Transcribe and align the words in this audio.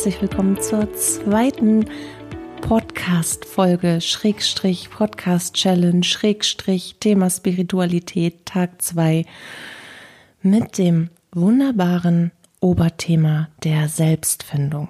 herzlich 0.00 0.22
willkommen 0.22 0.58
zur 0.62 0.90
zweiten 0.94 1.84
Podcast-Folge, 2.62 4.00
Schrägstrich, 4.00 4.88
Podcast-Challenge, 4.88 6.02
Schrägstrich, 6.04 6.96
Thema 7.00 7.28
Spiritualität, 7.28 8.46
Tag 8.46 8.80
2 8.80 9.26
mit 10.40 10.78
dem 10.78 11.10
wunderbaren 11.32 12.32
Oberthema 12.60 13.50
der 13.62 13.90
Selbstfindung. 13.90 14.88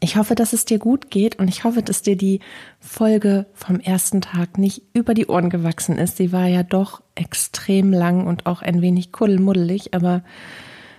Ich 0.00 0.16
hoffe, 0.16 0.34
dass 0.34 0.54
es 0.54 0.64
dir 0.64 0.78
gut 0.78 1.10
geht 1.10 1.38
und 1.38 1.48
ich 1.48 1.64
hoffe, 1.64 1.82
dass 1.82 2.00
dir 2.00 2.16
die 2.16 2.40
Folge 2.80 3.44
vom 3.52 3.80
ersten 3.80 4.22
Tag 4.22 4.56
nicht 4.56 4.80
über 4.94 5.12
die 5.12 5.26
Ohren 5.26 5.50
gewachsen 5.50 5.98
ist. 5.98 6.16
Sie 6.16 6.32
war 6.32 6.46
ja 6.46 6.62
doch 6.62 7.02
extrem 7.16 7.92
lang 7.92 8.26
und 8.26 8.46
auch 8.46 8.62
ein 8.62 8.80
wenig 8.80 9.12
kuddelmuddelig, 9.12 9.92
aber 9.92 10.22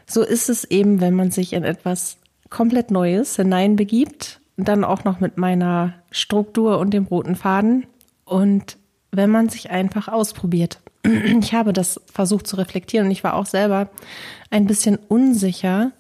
so 0.06 0.22
ist 0.22 0.50
es 0.50 0.66
eben, 0.66 1.02
wenn 1.02 1.16
man 1.16 1.32
sich 1.32 1.54
in 1.54 1.64
etwas 1.64 2.19
komplett 2.50 2.92
Neues 2.92 3.36
hineinbegibt, 3.36 4.42
dann 4.58 4.84
auch 4.84 5.04
noch 5.04 5.20
mit 5.20 5.38
meiner 5.38 5.94
Struktur 6.12 6.80
und 6.80 6.92
dem 6.92 7.06
roten 7.06 7.36
Faden 7.36 7.86
und 8.26 8.78
wenn 9.12 9.30
man 9.30 9.50
sich 9.50 9.72
einfach 9.72 10.08
ausprobiert. 10.08 10.82
Ich 11.42 11.54
habe 11.54 11.74
das 11.74 12.02
versucht 12.12 12.46
zu 12.46 12.58
reflektieren 12.58 13.08
und 13.08 13.12
ich 13.12 13.24
war 13.24 13.34
auch 13.34 13.46
selber 13.46 13.90
ein 14.50 14.68
bisschen 14.68 14.98
unsicher, 14.98 15.92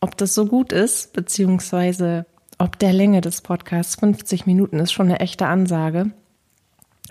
ob 0.00 0.16
das 0.16 0.34
so 0.34 0.46
gut 0.46 0.72
ist, 0.72 1.12
beziehungsweise 1.12 2.26
ob 2.58 2.78
der 2.78 2.92
Länge 2.92 3.20
des 3.20 3.40
Podcasts 3.40 3.96
50 3.96 4.46
Minuten 4.46 4.78
ist 4.78 4.92
schon 4.92 5.06
eine 5.06 5.20
echte 5.20 5.46
Ansage. 5.46 6.12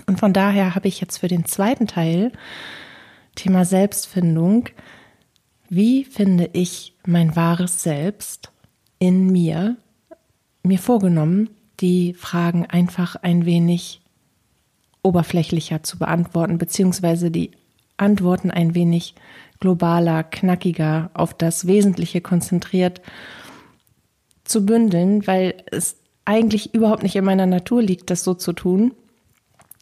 Und 0.07 0.19
von 0.19 0.33
daher 0.33 0.73
habe 0.73 0.87
ich 0.87 1.01
jetzt 1.01 1.17
für 1.17 1.27
den 1.27 1.45
zweiten 1.45 1.87
Teil, 1.87 2.31
Thema 3.35 3.65
Selbstfindung, 3.65 4.69
wie 5.69 6.03
finde 6.05 6.49
ich 6.53 6.95
mein 7.05 7.35
wahres 7.35 7.83
Selbst 7.83 8.50
in 9.01 9.31
mir, 9.31 9.77
mir 10.61 10.77
vorgenommen, 10.77 11.49
die 11.79 12.13
Fragen 12.13 12.67
einfach 12.67 13.15
ein 13.15 13.45
wenig 13.47 13.99
oberflächlicher 15.01 15.81
zu 15.81 15.97
beantworten, 15.97 16.59
beziehungsweise 16.59 17.31
die 17.31 17.49
Antworten 17.97 18.51
ein 18.51 18.75
wenig 18.75 19.15
globaler, 19.59 20.23
knackiger, 20.23 21.09
auf 21.15 21.33
das 21.33 21.65
Wesentliche 21.65 22.21
konzentriert 22.21 23.01
zu 24.43 24.67
bündeln, 24.67 25.25
weil 25.25 25.55
es 25.71 25.97
eigentlich 26.23 26.75
überhaupt 26.75 27.01
nicht 27.01 27.15
in 27.15 27.25
meiner 27.25 27.47
Natur 27.47 27.81
liegt, 27.81 28.11
das 28.11 28.23
so 28.23 28.35
zu 28.35 28.53
tun, 28.53 28.93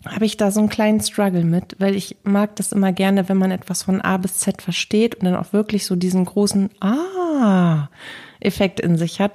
habe 0.06 0.26
ich 0.26 0.38
da 0.38 0.52
so 0.52 0.60
einen 0.60 0.70
kleinen 0.70 1.02
Struggle 1.02 1.44
mit, 1.44 1.76
weil 1.80 1.96
ich 1.96 2.18
mag 2.24 2.56
das 2.56 2.72
immer 2.72 2.94
gerne, 2.94 3.28
wenn 3.28 3.38
man 3.38 3.52
etwas 3.52 3.84
von 3.84 4.02
A 4.02 4.18
bis 4.18 4.38
Z 4.38 4.62
versteht 4.62 5.16
und 5.16 5.26
dann 5.26 5.36
auch 5.36 5.52
wirklich 5.52 5.86
so 5.86 5.96
diesen 5.96 6.26
großen 6.26 6.70
Ah-Effekt 6.80 8.80
in 8.80 8.98
sich 8.98 9.20
hat. 9.20 9.34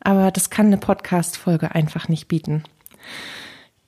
Aber 0.00 0.30
das 0.30 0.50
kann 0.50 0.66
eine 0.66 0.78
Podcast-Folge 0.78 1.74
einfach 1.74 2.08
nicht 2.08 2.28
bieten. 2.28 2.62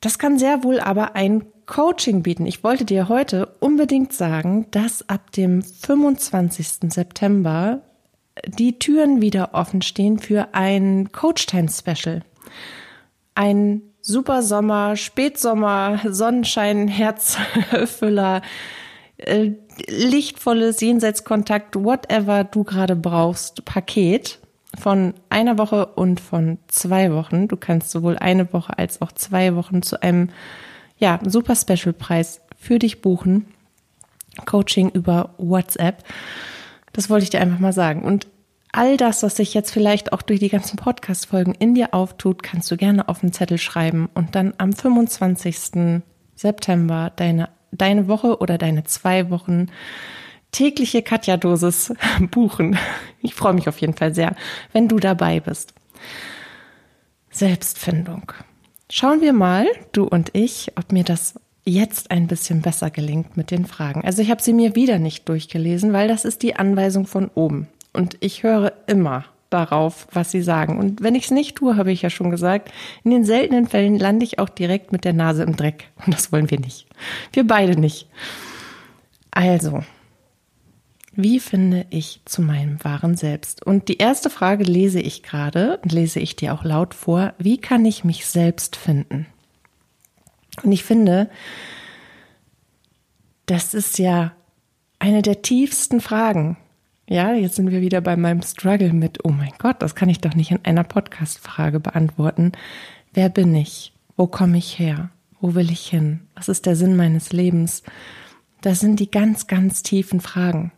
Das 0.01 0.19
kann 0.19 0.39
sehr 0.39 0.65
wohl 0.65 0.81
aber 0.81 1.15
ein 1.15 1.45
Coaching 1.67 2.23
bieten. 2.23 2.47
Ich 2.47 2.65
wollte 2.65 2.85
dir 2.85 3.09
heute 3.09 3.47
unbedingt 3.61 4.13
sagen, 4.13 4.67
dass 4.71 5.09
ab 5.09 5.33
dem 5.33 5.63
25. 5.63 6.93
September 6.93 7.83
die 8.47 8.79
Türen 8.79 9.21
wieder 9.21 9.51
offen 9.53 9.83
stehen 9.83 10.19
für 10.19 10.55
ein 10.55 11.13
Coach 11.13 11.47
Time 11.47 11.69
Special. 11.69 12.23
Ein 13.35 13.83
super 14.09 14.43
Sommer, 14.43 14.97
Spätsommer, 14.97 16.01
Sonnenschein, 16.09 16.89
Herzfüller, 17.69 18.43
äh, 19.19 19.51
lichtvolles 19.87 20.81
Jenseitskontakt, 20.81 21.77
whatever 21.77 22.45
du 22.45 22.65
gerade 22.65 22.97
brauchst, 22.97 23.65
Paket 23.65 24.39
von 24.79 25.15
einer 25.29 25.59
Woche 25.59 25.87
und 25.87 26.21
von 26.21 26.59
zwei 26.69 27.13
Wochen. 27.13 27.49
Du 27.49 27.57
kannst 27.57 27.91
sowohl 27.91 28.17
eine 28.19 28.53
Woche 28.53 28.79
als 28.79 29.03
auch 29.03 29.13
zwei 29.13 29.55
Wochen 29.55 29.83
zu 29.83 30.03
einem 30.03 30.31
ja, 30.99 31.21
super 31.25 31.55
Special 31.55 31.93
Preis 31.93 32.41
für 32.59 32.79
dich 32.79 33.03
buchen. 33.03 33.47
Coaching 34.47 34.91
über 34.91 35.35
WhatsApp. 35.37 36.05
Das 36.93 37.11
wollte 37.11 37.25
ich 37.25 37.31
dir 37.31 37.41
einfach 37.41 37.59
mal 37.59 37.73
sagen. 37.73 38.03
Und 38.03 38.27
all 38.73 38.97
das, 38.97 39.23
was 39.23 39.37
sich 39.37 39.55
jetzt 39.55 39.71
vielleicht 39.71 40.13
auch 40.13 40.23
durch 40.23 40.41
die 40.41 40.49
ganzen 40.49 40.77
Podcast-Folgen 40.77 41.55
in 41.55 41.75
dir 41.75 41.95
auftut, 41.95 42.43
kannst 42.43 42.71
du 42.71 42.77
gerne 42.77 43.09
auf 43.09 43.21
den 43.21 43.33
Zettel 43.33 43.59
schreiben 43.59 44.09
und 44.15 44.35
dann 44.35 44.55
am 44.59 44.73
25. 44.73 46.03
September 46.35 47.13
deine, 47.17 47.49
deine 47.73 48.09
Woche 48.09 48.39
oder 48.39 48.59
deine 48.59 48.85
zwei 48.85 49.31
Wochen 49.31 49.69
tägliche 50.53 51.03
Katja-Dosis 51.03 51.95
buchen. 52.31 52.79
Ich 53.23 53.35
freue 53.35 53.55
mich 53.55 53.69
auf 53.69 53.81
jeden 53.81 53.95
Fall 53.95 54.15
sehr, 54.15 54.35
wenn 54.73 54.89
du 54.89 54.99
dabei 54.99 55.41
bist. 55.41 55.75
Selbstfindung. 57.31 58.33
Schauen 58.91 59.21
wir 59.21 59.33
mal, 59.33 59.67
du 59.93 60.05
und 60.05 60.31
ich, 60.33 60.73
ob 60.77 60.93
mir 60.93 61.05
das 61.05 61.39
jetzt 61.65 62.11
ein 62.11 62.27
bisschen 62.27 62.63
besser 62.63 62.91
gelingt 62.91 63.37
mit 63.37 63.51
den 63.51 63.67
Fragen. 63.67 64.03
Also 64.05 64.23
ich 64.23 64.31
habe 64.31 64.43
sie 64.43 64.55
mir 64.55 64.75
wieder 64.75 64.99
nicht 64.99 65.29
durchgelesen, 65.29 65.93
weil 65.93 66.09
das 66.09 66.25
ist 66.25 66.43
die 66.43 66.57
Anweisung 66.57 67.07
von 67.07 67.31
oben. 67.35 67.69
Und 67.99 68.17
ich 68.21 68.45
höre 68.45 68.75
immer 68.87 69.25
darauf, 69.51 70.07
was 70.13 70.31
sie 70.31 70.41
sagen. 70.41 70.79
Und 70.79 71.03
wenn 71.03 71.17
ich 71.17 71.25
es 71.25 71.31
nicht 71.33 71.57
tue, 71.57 71.77
habe 71.77 71.91
ich 71.91 72.03
ja 72.03 72.11
schon 72.11 72.31
gesagt, 72.31 72.71
in 73.03 73.11
den 73.11 73.25
seltenen 73.25 73.67
Fällen 73.67 73.99
lande 73.99 74.25
ich 74.25 74.39
auch 74.39 74.49
direkt 74.49 74.93
mit 74.93 75.05
der 75.05 75.15
Nase 75.15 75.43
im 75.43 75.57
Dreck. 75.57 75.91
Und 76.07 76.15
das 76.15 76.31
wollen 76.31 76.49
wir 76.49 76.61
nicht. 76.61 76.87
Wir 77.33 77.45
beide 77.45 77.77
nicht. 77.77 78.09
Also, 79.33 79.83
wie 81.15 81.41
finde 81.41 81.87
ich 81.91 82.21
zu 82.25 82.41
meinem 82.41 82.85
wahren 82.85 83.17
Selbst? 83.17 83.67
Und 83.67 83.89
die 83.89 83.99
erste 83.99 84.31
Frage 84.31 84.63
lese 84.63 85.01
ich 85.01 85.25
gerade 85.25 85.79
und 85.83 85.91
lese 85.91 86.21
ich 86.21 86.37
dir 86.37 86.55
auch 86.55 86.63
laut 86.63 86.95
vor. 86.95 87.35
Wie 87.39 87.59
kann 87.59 87.85
ich 87.85 88.05
mich 88.05 88.27
selbst 88.27 88.77
finden? 88.77 89.27
Und 90.63 90.71
ich 90.71 90.85
finde, 90.85 91.29
das 93.47 93.75
ist 93.75 93.99
ja 93.99 94.31
eine 95.01 95.23
der 95.23 95.43
tiefsten 95.43 96.01
Fragen. 96.01 96.59
Ja, 97.11 97.33
jetzt 97.33 97.57
sind 97.57 97.71
wir 97.71 97.81
wieder 97.81 98.03
bei 98.03 98.17
meinem 98.17 98.43
Struggle 98.43 98.93
mit, 98.93 99.25
oh 99.25 99.31
mein 99.31 99.53
Gott, 99.59 99.81
das 99.81 99.95
kann 99.95 100.11
ich 100.11 100.21
doch 100.21 100.35
nicht 100.35 100.51
in 100.51 100.63
einer 100.65 100.85
Podcast-Frage 100.85 101.81
beantworten. 101.81 102.53
Wer 103.15 103.31
bin 103.31 103.55
ich? 103.55 103.95
Wo 104.19 104.27
komme 104.27 104.59
ich 104.59 104.79
her? 104.79 105.09
Wo 105.41 105.55
will 105.55 105.71
ich 105.71 105.87
hin? 105.87 106.21
Was 106.35 106.51
ist 106.51 106.67
der 106.67 106.77
Sinn 106.77 106.97
meines 106.97 107.33
Lebens? 107.33 107.83
Das 108.61 108.81
sind 108.81 109.01
die 109.01 109.11
ganz, 109.11 109.47
ganz 109.47 109.83
tiefen 109.83 110.21
Fragen. 110.21 110.71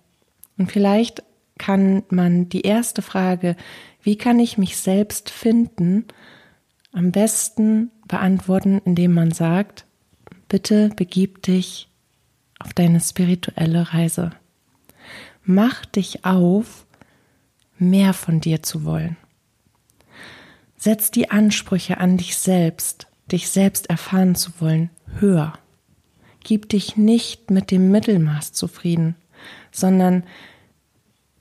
Und 0.56 0.70
vielleicht 0.70 1.24
kann 1.58 2.04
man 2.10 2.48
die 2.48 2.62
erste 2.62 3.02
Frage, 3.02 3.56
wie 4.00 4.16
kann 4.16 4.38
ich 4.38 4.56
mich 4.56 4.76
selbst 4.76 5.30
finden, 5.30 6.04
am 6.92 7.10
besten 7.10 7.90
beantworten, 8.06 8.80
indem 8.84 9.14
man 9.14 9.32
sagt, 9.32 9.84
bitte 10.48 10.90
begib 10.94 11.42
dich 11.42 11.88
auf 12.60 12.72
deine 12.72 13.00
spirituelle 13.00 13.92
Reise. 13.92 14.30
Mach 15.52 15.84
dich 15.84 16.24
auf, 16.24 16.86
mehr 17.76 18.12
von 18.12 18.38
dir 18.38 18.62
zu 18.62 18.84
wollen. 18.84 19.16
Setz 20.76 21.10
die 21.10 21.32
Ansprüche 21.32 21.98
an 21.98 22.18
dich 22.18 22.38
selbst, 22.38 23.08
dich 23.32 23.48
selbst 23.48 23.90
erfahren 23.90 24.36
zu 24.36 24.52
wollen, 24.60 24.90
höher. 25.18 25.54
Gib 26.44 26.68
dich 26.68 26.96
nicht 26.96 27.50
mit 27.50 27.72
dem 27.72 27.90
Mittelmaß 27.90 28.52
zufrieden, 28.52 29.16
sondern 29.72 30.22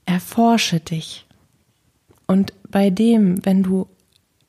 erforsche 0.06 0.80
dich. 0.80 1.24
Und 2.26 2.52
bei 2.68 2.90
dem, 2.90 3.46
wenn 3.46 3.62
du 3.62 3.86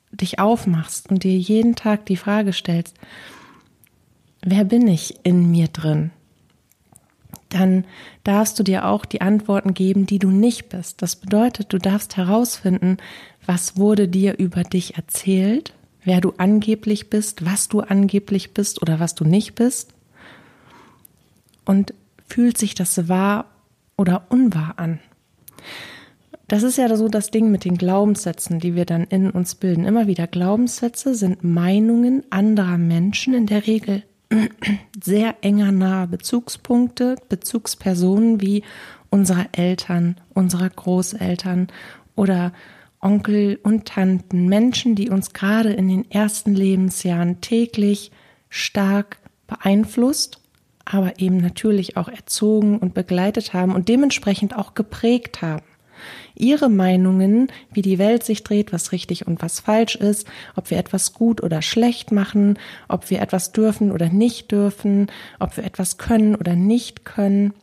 dich 0.10 0.40
aufmachst 0.40 1.12
und 1.12 1.24
dir 1.24 1.38
jeden 1.38 1.76
Tag 1.76 2.08
die 2.08 2.18
Frage 2.18 2.52
stellst, 2.52 2.98
wer 4.42 4.64
bin 4.64 4.88
ich 4.88 5.20
in 5.22 5.52
mir 5.52 5.68
drin? 5.68 6.10
Dann 7.52 7.86
darfst 8.24 8.58
du 8.58 8.64
dir 8.64 8.88
auch 8.88 9.06
die 9.06 9.22
Antworten 9.22 9.74
geben, 9.74 10.06
die 10.06 10.20
du 10.20 10.32
nicht 10.32 10.70
bist. 10.70 11.02
Das 11.02 11.18
bedeutet, 11.18 11.72
du 11.74 11.78
darfst 11.78 12.18
herausfinden, 12.18 12.98
was 13.46 13.78
wurde 13.78 14.08
dir 14.08 14.40
über 14.40 14.64
dich 14.64 14.96
erzählt, 14.96 15.74
wer 16.04 16.22
du 16.22 16.34
angeblich 16.38 17.10
bist, 17.10 17.46
was 17.46 17.68
du 17.68 17.82
angeblich 17.82 18.54
bist 18.54 18.82
oder 18.82 19.00
was 19.00 19.16
du 19.16 19.26
nicht 19.26 19.54
bist. 19.56 19.94
Und 21.66 21.94
fühlt 22.28 22.58
sich 22.58 22.74
das 22.74 23.10
wahr 23.10 23.46
oder 23.98 24.24
unwahr 24.30 24.76
an? 24.78 25.00
Das 26.48 26.64
ist 26.64 26.78
ja 26.78 26.94
so 26.96 27.10
das 27.10 27.32
Ding 27.32 27.52
mit 27.52 27.66
den 27.66 27.78
Glaubenssätzen, 27.78 28.60
die 28.60 28.76
wir 28.76 28.86
dann 28.86 29.04
in 29.06 29.30
uns 29.30 29.56
bilden. 29.56 29.86
Immer 29.86 30.08
wieder 30.08 30.28
Glaubenssätze 30.28 31.16
sind 31.16 31.44
Meinungen 31.44 32.24
anderer 32.30 32.78
Menschen, 32.78 33.34
in 33.34 33.46
der 33.46 33.68
Regel 33.68 34.04
sehr 35.04 35.36
enger 35.42 35.72
nahe 35.72 36.08
Bezugspunkte, 36.08 37.16
Bezugspersonen 37.30 38.42
wie 38.42 38.64
unserer 39.10 39.48
Eltern, 39.52 40.16
unserer 40.34 40.70
Großeltern 40.70 41.68
oder 42.16 42.54
Onkel 43.02 43.60
und 43.64 43.86
Tanten, 43.86 44.48
Menschen, 44.48 44.96
die 44.96 45.10
uns 45.10 45.34
gerade 45.34 45.74
in 45.74 45.88
den 45.90 46.10
ersten 46.12 46.54
Lebensjahren 46.54 47.42
täglich 47.42 48.12
stark 48.50 49.18
beeinflusst, 49.48 50.40
aber 50.86 51.20
eben 51.20 51.38
natürlich 51.38 51.98
auch 51.98 52.08
erzogen 52.08 52.78
und 52.78 52.94
begleitet 52.94 53.54
haben 53.54 53.74
und 53.74 53.90
dementsprechend 53.90 54.56
auch 54.56 54.76
geprägt 54.76 55.42
haben. 55.42 55.66
Ihre 56.36 56.70
Meinungen, 56.70 57.48
wie 57.72 57.82
die 57.82 58.00
Welt 58.00 58.24
sich 58.24 58.44
dreht, 58.44 58.74
was 58.74 58.92
richtig 58.92 59.28
und 59.28 59.42
was 59.42 59.60
falsch 59.60 59.96
ist, 59.96 60.28
ob 60.56 60.70
wir 60.70 60.78
etwas 60.78 61.14
gut 61.14 61.42
oder 61.44 61.62
schlecht 61.62 62.12
machen, 62.12 62.58
ob 62.88 63.10
wir 63.10 63.22
etwas 63.22 63.52
dürfen 63.52 63.92
oder 63.92 64.10
nicht 64.10 64.52
dürfen, 64.52 65.08
ob 65.40 65.58
wir 65.58 65.64
etwas 65.64 65.98
können 65.98 66.36
oder 66.36 66.56
nicht 66.56 67.06
können. 67.06 67.54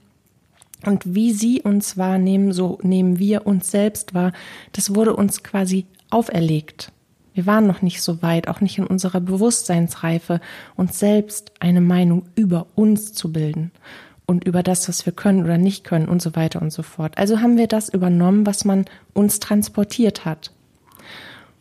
Und 0.84 1.14
wie 1.14 1.32
Sie 1.32 1.60
uns 1.60 1.96
wahrnehmen, 1.96 2.52
so 2.52 2.78
nehmen 2.82 3.18
wir 3.18 3.46
uns 3.46 3.70
selbst 3.70 4.14
wahr. 4.14 4.32
Das 4.72 4.94
wurde 4.94 5.16
uns 5.16 5.42
quasi 5.42 5.86
auferlegt. 6.10 6.92
Wir 7.34 7.46
waren 7.46 7.66
noch 7.66 7.82
nicht 7.82 8.02
so 8.02 8.22
weit, 8.22 8.48
auch 8.48 8.60
nicht 8.60 8.78
in 8.78 8.86
unserer 8.86 9.20
Bewusstseinsreife, 9.20 10.40
uns 10.76 10.98
selbst 10.98 11.52
eine 11.60 11.80
Meinung 11.80 12.24
über 12.34 12.66
uns 12.74 13.12
zu 13.12 13.32
bilden 13.32 13.70
und 14.28 14.44
über 14.44 14.62
das, 14.62 14.88
was 14.88 15.06
wir 15.06 15.12
können 15.14 15.42
oder 15.42 15.56
nicht 15.56 15.84
können 15.84 16.06
und 16.06 16.20
so 16.20 16.36
weiter 16.36 16.60
und 16.60 16.70
so 16.70 16.82
fort. 16.82 17.16
Also 17.16 17.40
haben 17.40 17.56
wir 17.56 17.66
das 17.66 17.88
übernommen, 17.88 18.46
was 18.46 18.66
man 18.66 18.84
uns 19.14 19.40
transportiert 19.40 20.26
hat. 20.26 20.52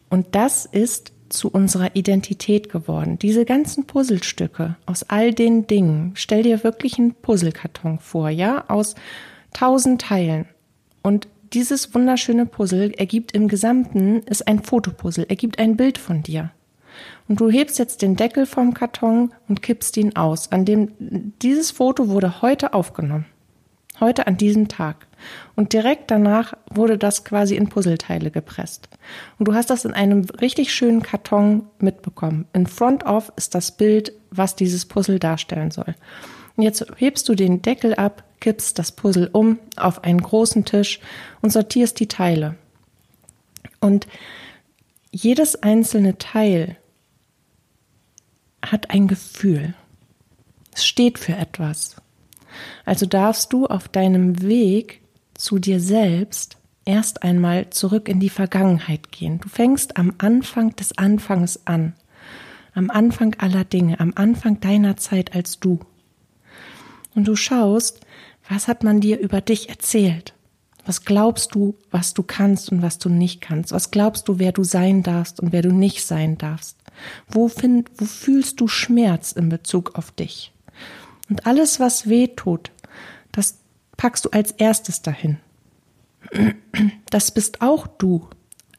Und 0.10 0.36
das 0.36 0.66
ist 0.66 1.14
zu 1.30 1.50
unserer 1.50 1.96
Identität 1.96 2.70
geworden. 2.70 3.18
Diese 3.20 3.46
ganzen 3.46 3.86
Puzzlestücke 3.86 4.76
aus 4.86 5.04
all 5.04 5.34
den 5.34 5.66
Dingen. 5.68 6.12
Stell 6.16 6.44
dir 6.44 6.64
wirklich 6.66 7.00
einen 7.00 7.14
Puzzlekarton 7.14 8.00
vor, 8.00 8.30
ja, 8.30 8.66
aus 8.68 8.96
tausend 9.54 10.02
Teilen. 10.02 10.46
Und 11.02 11.30
dieses 11.54 11.96
wunderschöne 11.96 12.46
Puzzle 12.46 12.92
ergibt 12.92 13.32
im 13.32 13.48
Gesamten 13.48 14.24
ist 14.24 14.46
ein 14.46 14.62
Fotopuzzle, 14.62 15.30
ergibt 15.30 15.58
ein 15.58 15.78
Bild 15.78 15.98
von 15.98 16.22
dir. 16.22 16.52
Und 17.28 17.40
du 17.40 17.50
hebst 17.50 17.80
jetzt 17.80 18.02
den 18.02 18.16
Deckel 18.16 18.46
vom 18.46 18.74
Karton 18.74 19.34
und 19.48 19.62
kippst 19.62 19.98
ihn 19.98 20.16
aus. 20.16 20.52
An 20.52 20.66
dem, 20.66 20.92
dieses 21.42 21.72
Foto 21.72 22.10
wurde 22.10 22.42
heute 22.42 22.74
aufgenommen. 22.74 23.26
Heute 24.00 24.28
an 24.28 24.38
diesem 24.38 24.68
Tag. 24.68 25.08
Und 25.56 25.74
direkt 25.74 26.12
danach 26.12 26.54
wurde 26.70 26.98
das 26.98 27.26
quasi 27.26 27.56
in 27.56 27.68
Puzzleteile 27.68 28.30
gepresst. 28.30 28.90
Und 29.40 29.48
du 29.48 29.56
hast 29.56 29.72
das 29.72 29.86
in 29.86 29.94
einem 29.94 30.26
richtig 30.40 30.72
schönen 30.72 31.02
Karton 31.02 31.64
mitbekommen. 31.80 32.46
In 32.54 32.68
Front 32.68 33.06
of 33.06 33.32
ist 33.36 33.56
das 33.56 33.72
Bild, 33.72 34.14
was 34.30 34.56
dieses 34.56 34.86
Puzzle 34.86 35.18
darstellen 35.18 35.72
soll. 35.72 35.96
Und 36.56 36.64
jetzt 36.64 36.86
hebst 36.98 37.28
du 37.28 37.36
den 37.36 37.62
Deckel 37.62 37.96
ab, 37.96 38.24
kippst 38.40 38.78
das 38.78 38.92
Puzzle 38.92 39.30
um 39.32 39.60
auf 39.76 40.04
einen 40.04 40.22
großen 40.22 40.66
Tisch 40.66 41.00
und 41.42 41.52
sortierst 41.52 42.00
die 42.00 42.08
Teile. 42.08 42.56
Und 43.80 44.08
jedes 45.12 45.62
einzelne 45.64 46.18
Teil 46.18 46.78
hat 48.72 48.90
ein 48.90 49.08
Gefühl. 49.08 49.74
Es 50.74 50.86
steht 50.86 51.20
für 51.20 51.36
etwas. 51.36 51.96
Also 52.86 53.06
darfst 53.06 53.54
du 53.54 53.66
auf 53.66 53.88
deinem 53.88 54.42
Weg 54.42 55.02
zu 55.34 55.60
dir 55.60 55.80
selbst 55.80 56.58
erst 56.86 57.24
einmal 57.24 57.70
zurück 57.70 58.08
in 58.08 58.20
die 58.20 58.30
Vergangenheit 58.30 59.12
gehen. 59.12 59.40
Du 59.40 59.50
fängst 59.50 59.98
am 59.98 60.14
Anfang 60.18 60.76
des 60.76 60.98
Anfangs 60.98 61.62
an. 61.66 61.94
Am 62.74 62.90
Anfang 62.90 63.36
aller 63.40 63.64
Dinge, 63.64 64.00
am 64.00 64.14
Anfang 64.16 64.60
deiner 64.60 64.98
Zeit 64.98 65.36
als 65.36 65.60
du. 65.60 65.80
Und 67.16 67.28
du 67.28 67.36
schaust, 67.36 68.02
was 68.48 68.68
hat 68.68 68.84
man 68.84 69.02
dir 69.02 69.20
über 69.20 69.42
dich 69.42 69.70
erzählt? 69.70 70.34
Was 70.86 71.04
glaubst 71.04 71.54
du, 71.56 71.76
was 71.92 72.14
du 72.14 72.24
kannst 72.24 72.72
und 72.72 72.82
was 72.82 72.98
du 72.98 73.10
nicht 73.10 73.42
kannst? 73.42 73.74
Was 73.74 73.92
glaubst 73.92 74.28
du, 74.28 74.40
wer 74.40 74.54
du 74.54 74.64
sein 74.64 75.04
darfst 75.04 75.40
und 75.42 75.52
wer 75.52 75.62
du 75.62 75.74
nicht 75.74 76.06
sein 76.06 76.38
darfst? 76.38 76.78
Wo, 77.28 77.48
find, 77.48 77.90
wo 77.98 78.06
fühlst 78.06 78.60
du 78.60 78.68
Schmerz 78.68 79.32
in 79.32 79.50
Bezug 79.50 79.96
auf 79.96 80.12
dich? 80.12 80.52
Und 81.30 81.46
alles, 81.46 81.80
was 81.80 82.08
weh 82.08 82.28
tut, 82.28 82.72
das 83.32 83.58
packst 83.98 84.26
du 84.26 84.30
als 84.30 84.52
erstes 84.52 85.02
dahin. 85.02 85.38
Das 87.10 87.32
bist 87.32 87.62
auch 87.62 87.88
du, 87.88 88.28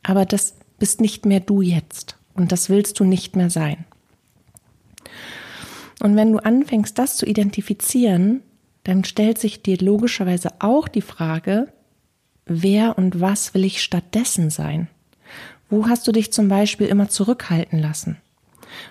aber 0.02 0.24
das 0.24 0.54
bist 0.78 1.00
nicht 1.00 1.26
mehr 1.26 1.40
du 1.40 1.62
jetzt 1.62 2.16
und 2.34 2.52
das 2.52 2.68
willst 2.68 3.00
du 3.00 3.04
nicht 3.04 3.36
mehr 3.36 3.50
sein. 3.50 3.84
Und 6.00 6.16
wenn 6.16 6.32
du 6.32 6.38
anfängst, 6.38 6.98
das 6.98 7.16
zu 7.16 7.26
identifizieren, 7.26 8.42
dann 8.84 9.04
stellt 9.04 9.38
sich 9.38 9.62
dir 9.62 9.76
logischerweise 9.78 10.50
auch 10.60 10.88
die 10.88 11.02
Frage, 11.02 11.72
wer 12.46 12.96
und 12.96 13.20
was 13.20 13.54
will 13.54 13.64
ich 13.64 13.82
stattdessen 13.82 14.50
sein? 14.50 14.88
Wo 15.70 15.86
hast 15.86 16.06
du 16.06 16.12
dich 16.12 16.32
zum 16.32 16.48
Beispiel 16.48 16.86
immer 16.86 17.08
zurückhalten 17.08 17.78
lassen? 17.78 18.16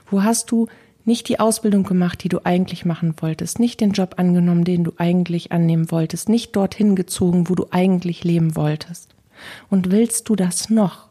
Wo 0.10 0.24
hast 0.24 0.52
du 0.52 0.68
nicht 1.06 1.30
die 1.30 1.40
Ausbildung 1.40 1.84
gemacht, 1.84 2.24
die 2.24 2.30
du 2.30 2.46
eigentlich 2.46 2.86
machen 2.86 3.16
wolltest, 3.22 3.60
nicht 3.60 3.80
den 3.80 3.92
Job 3.92 4.16
angenommen, 4.18 4.66
den 4.66 4.84
du 4.84 4.92
eigentlich 4.98 5.52
annehmen 5.52 5.90
wolltest, 5.90 6.28
nicht 6.28 6.56
dorthin 6.56 6.96
gezogen, 6.96 7.50
wo 7.50 7.56
du 7.56 7.68
eigentlich 7.72 8.24
leben 8.24 8.56
wolltest? 8.56 9.16
Und 9.70 9.92
willst 9.92 10.28
du 10.30 10.36
das 10.36 10.70
noch? 10.70 11.08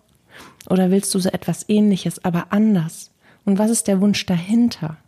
Oder 0.68 0.90
willst 0.90 1.14
du 1.14 1.18
so 1.18 1.30
etwas 1.30 1.64
ähnliches, 1.68 2.24
aber 2.24 2.48
anders? 2.50 3.10
Und 3.44 3.58
was 3.58 3.70
ist 3.70 3.88
der 3.88 4.00
Wunsch 4.00 4.26
dahinter? 4.26 4.98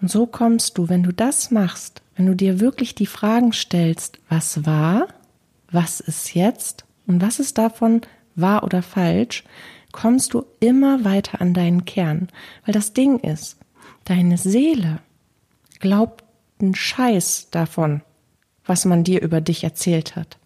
Und 0.00 0.10
so 0.10 0.26
kommst 0.26 0.78
du, 0.78 0.88
wenn 0.88 1.02
du 1.02 1.12
das 1.12 1.50
machst, 1.50 2.02
wenn 2.16 2.26
du 2.26 2.36
dir 2.36 2.60
wirklich 2.60 2.94
die 2.94 3.06
Fragen 3.06 3.52
stellst, 3.52 4.18
was 4.28 4.64
war, 4.64 5.08
was 5.70 6.00
ist 6.00 6.34
jetzt 6.34 6.84
und 7.06 7.20
was 7.20 7.40
ist 7.40 7.58
davon 7.58 8.02
wahr 8.40 8.64
oder 8.64 8.82
falsch, 8.82 9.44
kommst 9.92 10.34
du 10.34 10.44
immer 10.60 11.04
weiter 11.04 11.40
an 11.40 11.54
deinen 11.54 11.84
Kern. 11.84 12.28
Weil 12.64 12.74
das 12.74 12.92
Ding 12.92 13.18
ist, 13.20 13.58
deine 14.04 14.38
Seele 14.38 15.00
glaubt 15.80 16.24
einen 16.60 16.74
Scheiß 16.74 17.48
davon, 17.50 18.02
was 18.64 18.84
man 18.84 19.04
dir 19.04 19.22
über 19.22 19.40
dich 19.40 19.64
erzählt 19.64 20.16
hat. 20.16 20.38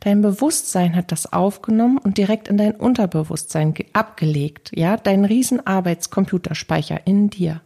Dein 0.00 0.22
Bewusstsein 0.22 0.94
hat 0.94 1.12
das 1.12 1.32
aufgenommen 1.32 1.98
und 1.98 2.18
direkt 2.18 2.48
in 2.48 2.56
dein 2.56 2.72
Unterbewusstsein 2.72 3.74
abgelegt, 3.92 4.70
ja, 4.74 4.96
dein 4.96 5.24
riesen 5.24 5.66
Arbeitscomputerspeicher 5.66 7.06
in 7.06 7.30
dir. 7.30 7.60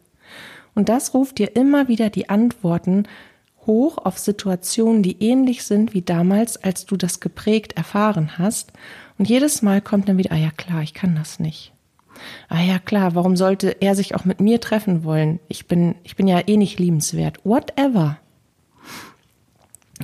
Und 0.74 0.88
das 0.88 1.14
ruft 1.14 1.38
dir 1.38 1.54
immer 1.54 1.88
wieder 1.88 2.10
die 2.10 2.28
Antworten 2.28 3.06
hoch 3.66 3.98
auf 3.98 4.18
Situationen, 4.18 5.02
die 5.02 5.22
ähnlich 5.22 5.64
sind 5.64 5.94
wie 5.94 6.02
damals, 6.02 6.56
als 6.62 6.86
du 6.86 6.96
das 6.96 7.20
geprägt 7.20 7.76
erfahren 7.76 8.38
hast. 8.38 8.72
Und 9.22 9.28
jedes 9.28 9.62
Mal 9.62 9.80
kommt 9.80 10.08
dann 10.08 10.18
wieder, 10.18 10.32
ah 10.32 10.36
ja 10.36 10.50
klar, 10.50 10.82
ich 10.82 10.94
kann 10.94 11.14
das 11.14 11.38
nicht. 11.38 11.70
Ah 12.48 12.60
ja 12.60 12.80
klar, 12.80 13.14
warum 13.14 13.36
sollte 13.36 13.80
er 13.80 13.94
sich 13.94 14.16
auch 14.16 14.24
mit 14.24 14.40
mir 14.40 14.60
treffen 14.60 15.04
wollen? 15.04 15.38
Ich 15.46 15.68
bin, 15.68 15.94
ich 16.02 16.16
bin 16.16 16.26
ja 16.26 16.40
eh 16.48 16.56
nicht 16.56 16.80
liebenswert. 16.80 17.38
Whatever. 17.44 18.18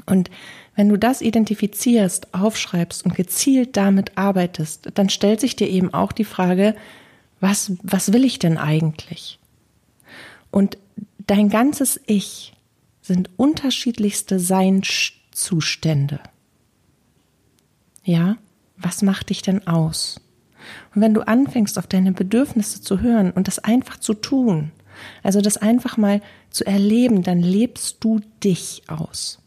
Und 0.07 0.31
wenn 0.77 0.89
du 0.89 0.97
das 0.97 1.21
identifizierst, 1.21 2.33
aufschreibst 2.33 3.05
und 3.05 3.17
gezielt 3.17 3.77
damit 3.77 4.17
arbeitest, 4.17 4.91
dann 4.95 5.09
stellt 5.09 5.41
sich 5.41 5.57
dir 5.57 5.69
eben 5.69 5.93
auch 5.93 6.13
die 6.13 6.23
Frage, 6.23 6.77
was, 7.41 7.73
was 7.83 8.13
will 8.13 8.25
ich 8.25 8.39
denn 8.39 8.57
eigentlich? 8.57 9.41
Und 10.53 10.79
dein 11.27 11.49
ganzes 11.49 12.01
Ich 12.07 12.53
sind 13.03 13.31
unterschiedlichste 13.37 14.39
Seinszustände. 14.39 16.21
Ja, 18.05 18.37
was 18.81 19.03
macht 19.03 19.31
dich 19.31 19.43
denn 19.43 19.67
aus? 19.67 20.21
Und 20.95 21.03
wenn 21.03 21.15
du 21.15 21.27
anfängst, 21.27 21.79
auf 21.79 21.87
deine 21.87 22.13
Bedürfnisse 22.13 22.81
zu 22.81 23.01
hören 23.01 23.31
und 23.31 23.49
das 23.49 23.59
einfach 23.59 23.99
zu 23.99 24.15
tun, 24.15 24.73
also 25.23 25.41
das 25.41 25.57
einfach 25.57 25.97
mal 25.97 26.21
zu 26.51 26.67
erleben, 26.67 27.23
dann 27.23 27.41
lebst 27.41 27.99
du 28.01 28.21
dich 28.43 28.83
aus. 28.89 29.41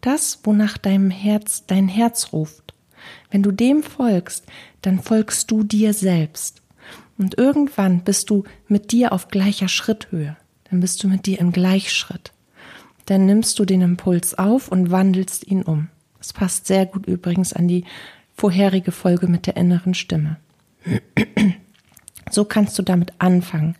Das, 0.00 0.40
wonach 0.44 0.78
deinem 0.78 1.10
Herz, 1.10 1.64
dein 1.66 1.88
Herz 1.88 2.32
ruft. 2.32 2.74
Wenn 3.30 3.42
du 3.42 3.50
dem 3.50 3.82
folgst, 3.82 4.46
dann 4.80 5.00
folgst 5.00 5.50
du 5.50 5.64
dir 5.64 5.92
selbst. 5.92 6.62
Und 7.18 7.38
irgendwann 7.38 8.00
bist 8.04 8.30
du 8.30 8.44
mit 8.68 8.92
dir 8.92 9.12
auf 9.12 9.28
gleicher 9.28 9.68
Schritthöhe. 9.68 10.36
Dann 10.70 10.80
bist 10.80 11.02
du 11.02 11.08
mit 11.08 11.26
dir 11.26 11.38
im 11.40 11.52
Gleichschritt 11.52 12.32
dann 13.06 13.26
nimmst 13.26 13.58
du 13.58 13.64
den 13.64 13.82
Impuls 13.82 14.38
auf 14.38 14.68
und 14.68 14.90
wandelst 14.90 15.46
ihn 15.46 15.62
um. 15.62 15.88
Das 16.18 16.32
passt 16.32 16.66
sehr 16.66 16.86
gut 16.86 17.06
übrigens 17.06 17.52
an 17.52 17.68
die 17.68 17.84
vorherige 18.42 18.90
Folge 18.90 19.28
mit 19.28 19.46
der 19.46 19.56
inneren 19.56 19.94
Stimme. 19.94 20.36
So 22.28 22.44
kannst 22.44 22.76
du 22.76 22.82
damit 22.82 23.12
anfangen, 23.18 23.76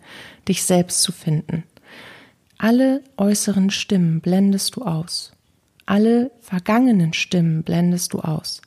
dich 0.47 0.63
selbst 0.63 1.01
zu 1.01 1.11
finden. 1.11 1.63
Alle 2.57 3.01
äußeren 3.17 3.71
Stimmen 3.71 4.21
blendest 4.21 4.77
du 4.77 4.83
aus. 4.83 5.33
Alle 5.85 6.31
vergangenen 6.39 7.11
Stimmen 7.11 7.63
blendest 7.63 8.13
du 8.13 8.21
aus. 8.21 8.61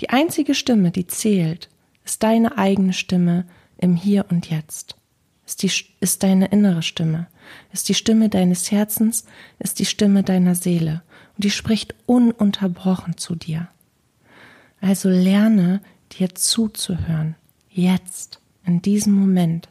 Die 0.00 0.08
einzige 0.08 0.54
Stimme, 0.54 0.90
die 0.90 1.06
zählt, 1.06 1.68
ist 2.02 2.22
deine 2.22 2.56
eigene 2.56 2.94
Stimme 2.94 3.44
im 3.76 3.94
Hier 3.94 4.24
und 4.30 4.48
Jetzt 4.48 4.96
ist, 5.44 5.62
die, 5.62 5.70
ist 6.00 6.22
deine 6.22 6.46
innere 6.46 6.82
Stimme, 6.82 7.26
ist 7.74 7.90
die 7.90 7.94
Stimme 7.94 8.30
deines 8.30 8.70
Herzens, 8.70 9.26
ist 9.58 9.80
die 9.80 9.84
Stimme 9.84 10.22
deiner 10.22 10.54
Seele 10.54 11.02
und 11.36 11.44
die 11.44 11.50
spricht 11.50 11.94
ununterbrochen 12.06 13.18
zu 13.18 13.34
dir. 13.34 13.68
Also 14.82 15.08
lerne 15.08 15.80
dir 16.10 16.34
zuzuhören, 16.34 17.36
jetzt, 17.70 18.40
in 18.66 18.82
diesem 18.82 19.12
Moment, 19.12 19.68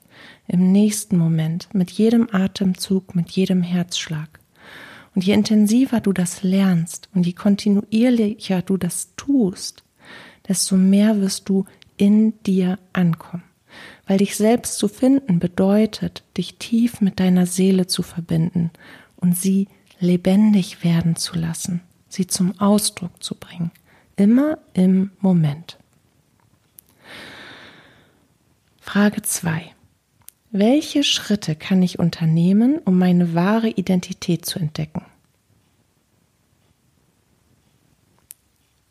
im 0.48 0.72
nächsten 0.72 1.18
Moment, 1.18 1.68
mit 1.74 1.92
jedem 1.92 2.30
Atemzug, 2.32 3.14
mit 3.14 3.30
jedem 3.32 3.62
Herzschlag. 3.62 4.40
Und 5.14 5.26
je 5.26 5.34
intensiver 5.34 6.00
du 6.00 6.14
das 6.14 6.44
lernst 6.44 7.10
und 7.14 7.26
je 7.26 7.34
kontinuierlicher 7.34 8.62
du 8.62 8.78
das 8.78 9.10
tust, 9.18 9.84
desto 10.48 10.78
mehr 10.78 11.20
wirst 11.20 11.50
du 11.50 11.66
in 11.98 12.42
dir 12.44 12.80
ankommen. 12.94 13.44
Weil 14.08 14.20
dich 14.20 14.38
selbst 14.38 14.78
zu 14.78 14.88
finden 14.88 15.40
bedeutet, 15.40 16.24
dich 16.38 16.56
tief 16.58 17.02
mit 17.02 17.20
deiner 17.20 17.46
Seele 17.46 17.86
zu 17.86 18.02
verbinden 18.02 18.72
und 19.18 19.38
sie 19.38 19.68
lebendig 20.00 20.86
werden 20.86 21.18
zu 21.18 21.38
lassen, 21.38 21.82
sie 22.08 22.28
zum 22.28 22.58
Ausdruck 22.62 23.22
zu 23.22 23.36
bringen, 23.36 23.72
immer 24.22 24.60
im 24.74 25.10
Moment. 25.20 25.80
Frage 28.80 29.24
2. 29.24 29.74
Welche 30.52 31.04
Schritte 31.04 31.56
kann 31.56 31.82
ich 31.82 31.98
unternehmen, 31.98 32.78
um 32.86 33.00
meine 33.00 33.34
wahre 33.34 33.70
Identität 33.70 34.46
zu 34.46 34.60
entdecken? 34.60 35.04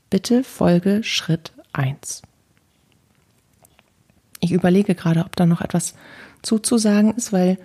Bitte 0.08 0.42
folge 0.42 1.04
Schritt 1.04 1.52
1. 1.75 2.22
Ich 4.40 4.50
überlege 4.50 4.96
gerade, 4.96 5.20
ob 5.20 5.37
da 5.37 5.46
noch 5.46 5.60
etwas 5.60 5.94
zuzusagen 6.42 7.14
ist, 7.14 7.32
weil 7.32 7.56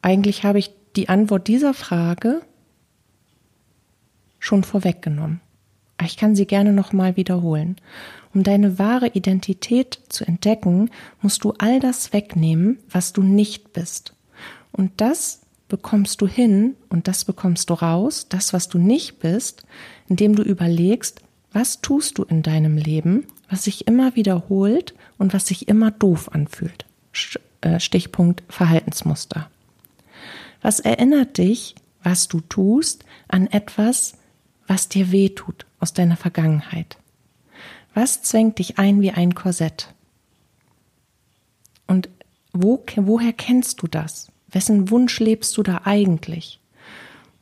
eigentlich 0.00 0.42
habe 0.42 0.58
ich 0.58 0.70
die 0.96 1.10
Antwort 1.10 1.48
dieser 1.48 1.74
Frage 1.74 2.40
schon 4.38 4.64
vorweggenommen. 4.64 5.42
Ich 6.04 6.16
kann 6.16 6.36
sie 6.36 6.46
gerne 6.46 6.72
nochmal 6.72 7.16
wiederholen. 7.16 7.76
Um 8.34 8.42
deine 8.42 8.78
wahre 8.78 9.08
Identität 9.08 9.98
zu 10.08 10.24
entdecken, 10.24 10.90
musst 11.22 11.44
du 11.44 11.54
all 11.58 11.80
das 11.80 12.12
wegnehmen, 12.12 12.78
was 12.90 13.12
du 13.12 13.22
nicht 13.22 13.72
bist. 13.72 14.12
Und 14.70 14.92
das 15.00 15.40
bekommst 15.68 16.20
du 16.20 16.26
hin 16.26 16.74
und 16.88 17.08
das 17.08 17.24
bekommst 17.24 17.70
du 17.70 17.74
raus, 17.74 18.26
das, 18.28 18.52
was 18.52 18.68
du 18.68 18.78
nicht 18.78 19.18
bist, 19.18 19.64
indem 20.08 20.34
du 20.34 20.42
überlegst, 20.42 21.20
was 21.52 21.80
tust 21.80 22.18
du 22.18 22.24
in 22.24 22.42
deinem 22.42 22.76
Leben, 22.76 23.26
was 23.50 23.64
sich 23.64 23.86
immer 23.86 24.14
wiederholt 24.16 24.94
und 25.16 25.32
was 25.34 25.46
sich 25.46 25.68
immer 25.68 25.90
doof 25.90 26.30
anfühlt. 26.32 26.86
Äh, 27.60 27.80
Stichpunkt 27.80 28.42
Verhaltensmuster. 28.48 29.50
Was 30.62 30.80
erinnert 30.80 31.38
dich, 31.38 31.74
was 32.02 32.28
du 32.28 32.40
tust, 32.40 33.04
an 33.28 33.46
etwas, 33.46 34.17
was 34.68 34.88
dir 34.88 35.10
weh 35.10 35.30
tut 35.30 35.66
aus 35.80 35.92
deiner 35.92 36.16
Vergangenheit? 36.16 36.98
Was 37.94 38.22
zwängt 38.22 38.60
dich 38.60 38.78
ein 38.78 39.00
wie 39.00 39.10
ein 39.10 39.34
Korsett? 39.34 39.92
Und 41.88 42.08
wo, 42.52 42.84
woher 42.96 43.32
kennst 43.32 43.82
du 43.82 43.88
das? 43.88 44.30
Wessen 44.50 44.90
Wunsch 44.90 45.18
lebst 45.18 45.56
du 45.56 45.62
da 45.62 45.80
eigentlich? 45.84 46.60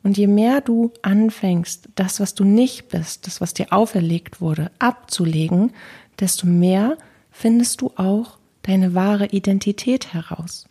Und 0.03 0.17
je 0.17 0.27
mehr 0.27 0.61
du 0.61 0.93
anfängst, 1.01 1.89
das, 1.95 2.19
was 2.19 2.33
du 2.33 2.45
nicht 2.45 2.87
bist, 2.87 3.27
das, 3.27 3.41
was 3.41 3.53
dir 3.53 3.73
auferlegt 3.73 4.39
wurde, 4.39 4.71
abzulegen, 4.79 5.73
desto 6.19 6.47
mehr 6.47 6.97
findest 7.29 7.81
du 7.81 7.91
auch 7.97 8.37
deine 8.63 8.93
wahre 8.93 9.27
Identität 9.27 10.13
heraus. 10.13 10.65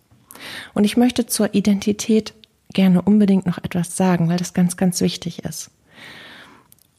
Und 0.74 0.84
ich 0.84 0.96
möchte 0.96 1.26
zur 1.26 1.54
Identität 1.54 2.34
gerne 2.72 3.02
unbedingt 3.02 3.46
noch 3.46 3.58
etwas 3.58 3.96
sagen, 3.96 4.28
weil 4.28 4.38
das 4.38 4.54
ganz, 4.54 4.76
ganz 4.76 5.00
wichtig 5.00 5.44
ist. 5.44 5.70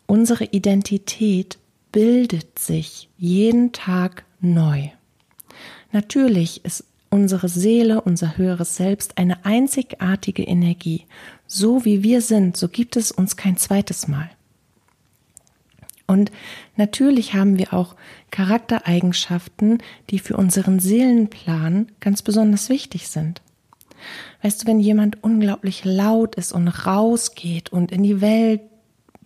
Unsere 0.07 0.45
Identität 0.45 1.57
bildet 1.91 2.57
sich 2.57 3.09
jeden 3.17 3.73
Tag 3.73 4.23
neu. 4.39 4.89
Natürlich 5.91 6.63
ist 6.63 6.85
unsere 7.09 7.49
Seele, 7.49 8.01
unser 8.01 8.37
höheres 8.37 8.75
Selbst 8.77 9.17
eine 9.17 9.45
einzigartige 9.45 10.43
Energie. 10.43 11.05
So 11.45 11.85
wie 11.85 12.03
wir 12.03 12.21
sind, 12.21 12.57
so 12.57 12.67
gibt 12.69 12.95
es 12.95 13.11
uns 13.11 13.35
kein 13.35 13.57
zweites 13.57 14.07
Mal. 14.07 14.29
Und 16.05 16.31
natürlich 16.77 17.33
haben 17.33 17.57
wir 17.57 17.73
auch 17.73 17.95
Charaktereigenschaften, 18.31 19.79
die 20.09 20.19
für 20.19 20.37
unseren 20.37 20.79
Seelenplan 20.79 21.87
ganz 21.99 22.21
besonders 22.21 22.69
wichtig 22.69 23.09
sind. 23.09 23.41
Weißt 24.41 24.63
du, 24.63 24.67
wenn 24.67 24.79
jemand 24.79 25.21
unglaublich 25.21 25.83
laut 25.83 26.35
ist 26.35 26.53
und 26.53 26.67
rausgeht 26.67 27.73
und 27.73 27.91
in 27.91 28.03
die 28.03 28.21
Welt 28.21 28.61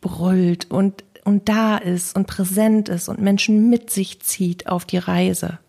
brüllt 0.02 0.70
und 0.70 1.04
und 1.24 1.50
da 1.50 1.78
ist 1.78 2.16
und 2.16 2.28
präsent 2.28 2.90
ist 2.90 3.08
und 3.08 3.20
Menschen 3.20 3.70
mit 3.70 3.92
sich 3.92 4.22
zieht 4.22 4.68
auf 4.68 4.86
die 4.86 4.98
Reise, 4.98 5.60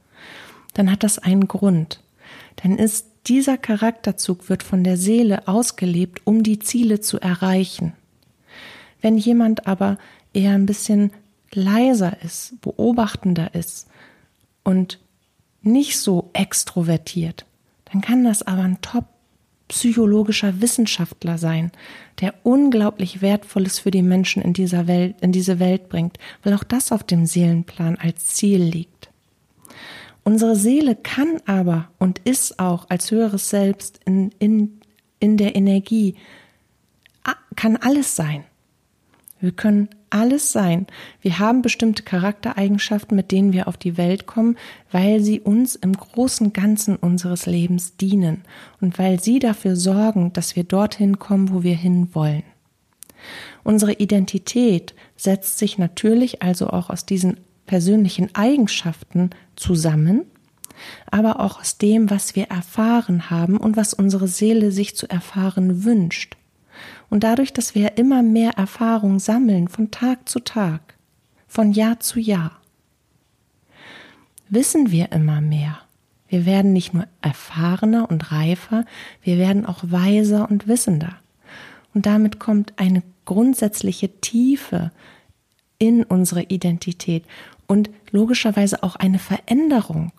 dann 0.74 0.90
hat 0.90 1.02
das 1.02 1.18
einen 1.18 1.46
Grund. 1.46 2.00
Dann 2.56 2.78
ist 2.78 3.06
dieser 3.26 3.58
Charakterzug 3.58 4.48
wird 4.48 4.62
von 4.62 4.82
der 4.82 4.96
Seele 4.96 5.46
ausgelebt, 5.46 6.22
um 6.24 6.42
die 6.42 6.58
Ziele 6.58 7.00
zu 7.00 7.20
erreichen. 7.20 7.92
Wenn 9.00 9.18
jemand 9.18 9.66
aber 9.66 9.98
eher 10.32 10.52
ein 10.52 10.66
bisschen 10.66 11.12
leiser 11.52 12.22
ist, 12.22 12.60
beobachtender 12.62 13.54
ist 13.54 13.88
und 14.64 14.98
nicht 15.60 15.98
so 15.98 16.30
extrovertiert, 16.32 17.44
dann 17.92 18.00
kann 18.00 18.24
das 18.24 18.42
aber 18.42 18.62
ein 18.62 18.80
top 18.80 19.04
psychologischer 19.72 20.60
Wissenschaftler 20.60 21.38
sein, 21.38 21.72
der 22.20 22.34
unglaublich 22.42 23.22
Wertvolles 23.22 23.78
für 23.78 23.90
die 23.90 24.02
Menschen 24.02 24.42
in 24.42 24.52
dieser 24.52 24.86
Welt, 24.86 25.16
in 25.22 25.32
diese 25.32 25.58
Welt 25.60 25.88
bringt, 25.88 26.18
weil 26.42 26.52
auch 26.52 26.62
das 26.62 26.92
auf 26.92 27.02
dem 27.04 27.24
Seelenplan 27.24 27.96
als 27.96 28.26
Ziel 28.26 28.62
liegt. 28.62 29.08
Unsere 30.24 30.56
Seele 30.56 30.94
kann 30.94 31.40
aber 31.46 31.88
und 31.98 32.18
ist 32.18 32.58
auch 32.58 32.90
als 32.90 33.10
höheres 33.10 33.48
Selbst 33.48 33.98
in, 34.04 34.30
in, 34.38 34.78
in 35.20 35.38
der 35.38 35.56
Energie, 35.56 36.16
kann 37.56 37.76
alles 37.76 38.14
sein. 38.14 38.44
Wir 39.40 39.52
können 39.52 39.88
alles 40.12 40.52
sein. 40.52 40.86
Wir 41.20 41.38
haben 41.38 41.62
bestimmte 41.62 42.02
Charaktereigenschaften, 42.02 43.16
mit 43.16 43.32
denen 43.32 43.52
wir 43.52 43.68
auf 43.68 43.76
die 43.76 43.96
Welt 43.96 44.26
kommen, 44.26 44.56
weil 44.90 45.20
sie 45.20 45.40
uns 45.40 45.74
im 45.74 45.94
großen 45.94 46.52
Ganzen 46.52 46.96
unseres 46.96 47.46
Lebens 47.46 47.96
dienen 47.96 48.42
und 48.80 48.98
weil 48.98 49.20
sie 49.20 49.38
dafür 49.38 49.76
sorgen, 49.76 50.32
dass 50.32 50.56
wir 50.56 50.64
dorthin 50.64 51.18
kommen, 51.18 51.52
wo 51.52 51.62
wir 51.62 51.76
hin 51.76 52.08
wollen. 52.12 52.42
Unsere 53.64 53.92
Identität 53.94 54.94
setzt 55.16 55.58
sich 55.58 55.78
natürlich 55.78 56.42
also 56.42 56.68
auch 56.68 56.90
aus 56.90 57.06
diesen 57.06 57.38
persönlichen 57.66 58.34
Eigenschaften 58.34 59.30
zusammen, 59.56 60.24
aber 61.10 61.40
auch 61.40 61.60
aus 61.60 61.78
dem, 61.78 62.10
was 62.10 62.34
wir 62.34 62.44
erfahren 62.44 63.30
haben 63.30 63.56
und 63.56 63.76
was 63.76 63.94
unsere 63.94 64.28
Seele 64.28 64.72
sich 64.72 64.96
zu 64.96 65.08
erfahren 65.08 65.84
wünscht. 65.84 66.36
Und 67.12 67.24
dadurch, 67.24 67.52
dass 67.52 67.74
wir 67.74 67.98
immer 67.98 68.22
mehr 68.22 68.52
Erfahrung 68.52 69.18
sammeln 69.18 69.68
von 69.68 69.90
Tag 69.90 70.30
zu 70.30 70.40
Tag, 70.40 70.94
von 71.46 71.72
Jahr 71.72 72.00
zu 72.00 72.18
Jahr, 72.18 72.52
wissen 74.48 74.90
wir 74.90 75.12
immer 75.12 75.42
mehr. 75.42 75.78
Wir 76.28 76.46
werden 76.46 76.72
nicht 76.72 76.94
nur 76.94 77.06
erfahrener 77.20 78.10
und 78.10 78.32
reifer, 78.32 78.86
wir 79.20 79.36
werden 79.36 79.66
auch 79.66 79.80
weiser 79.82 80.50
und 80.50 80.68
wissender. 80.68 81.14
Und 81.92 82.06
damit 82.06 82.38
kommt 82.38 82.72
eine 82.78 83.02
grundsätzliche 83.26 84.08
Tiefe 84.22 84.90
in 85.76 86.04
unsere 86.04 86.44
Identität 86.44 87.26
und 87.66 87.90
logischerweise 88.10 88.82
auch 88.82 88.96
eine 88.96 89.18
Veränderung. 89.18 90.12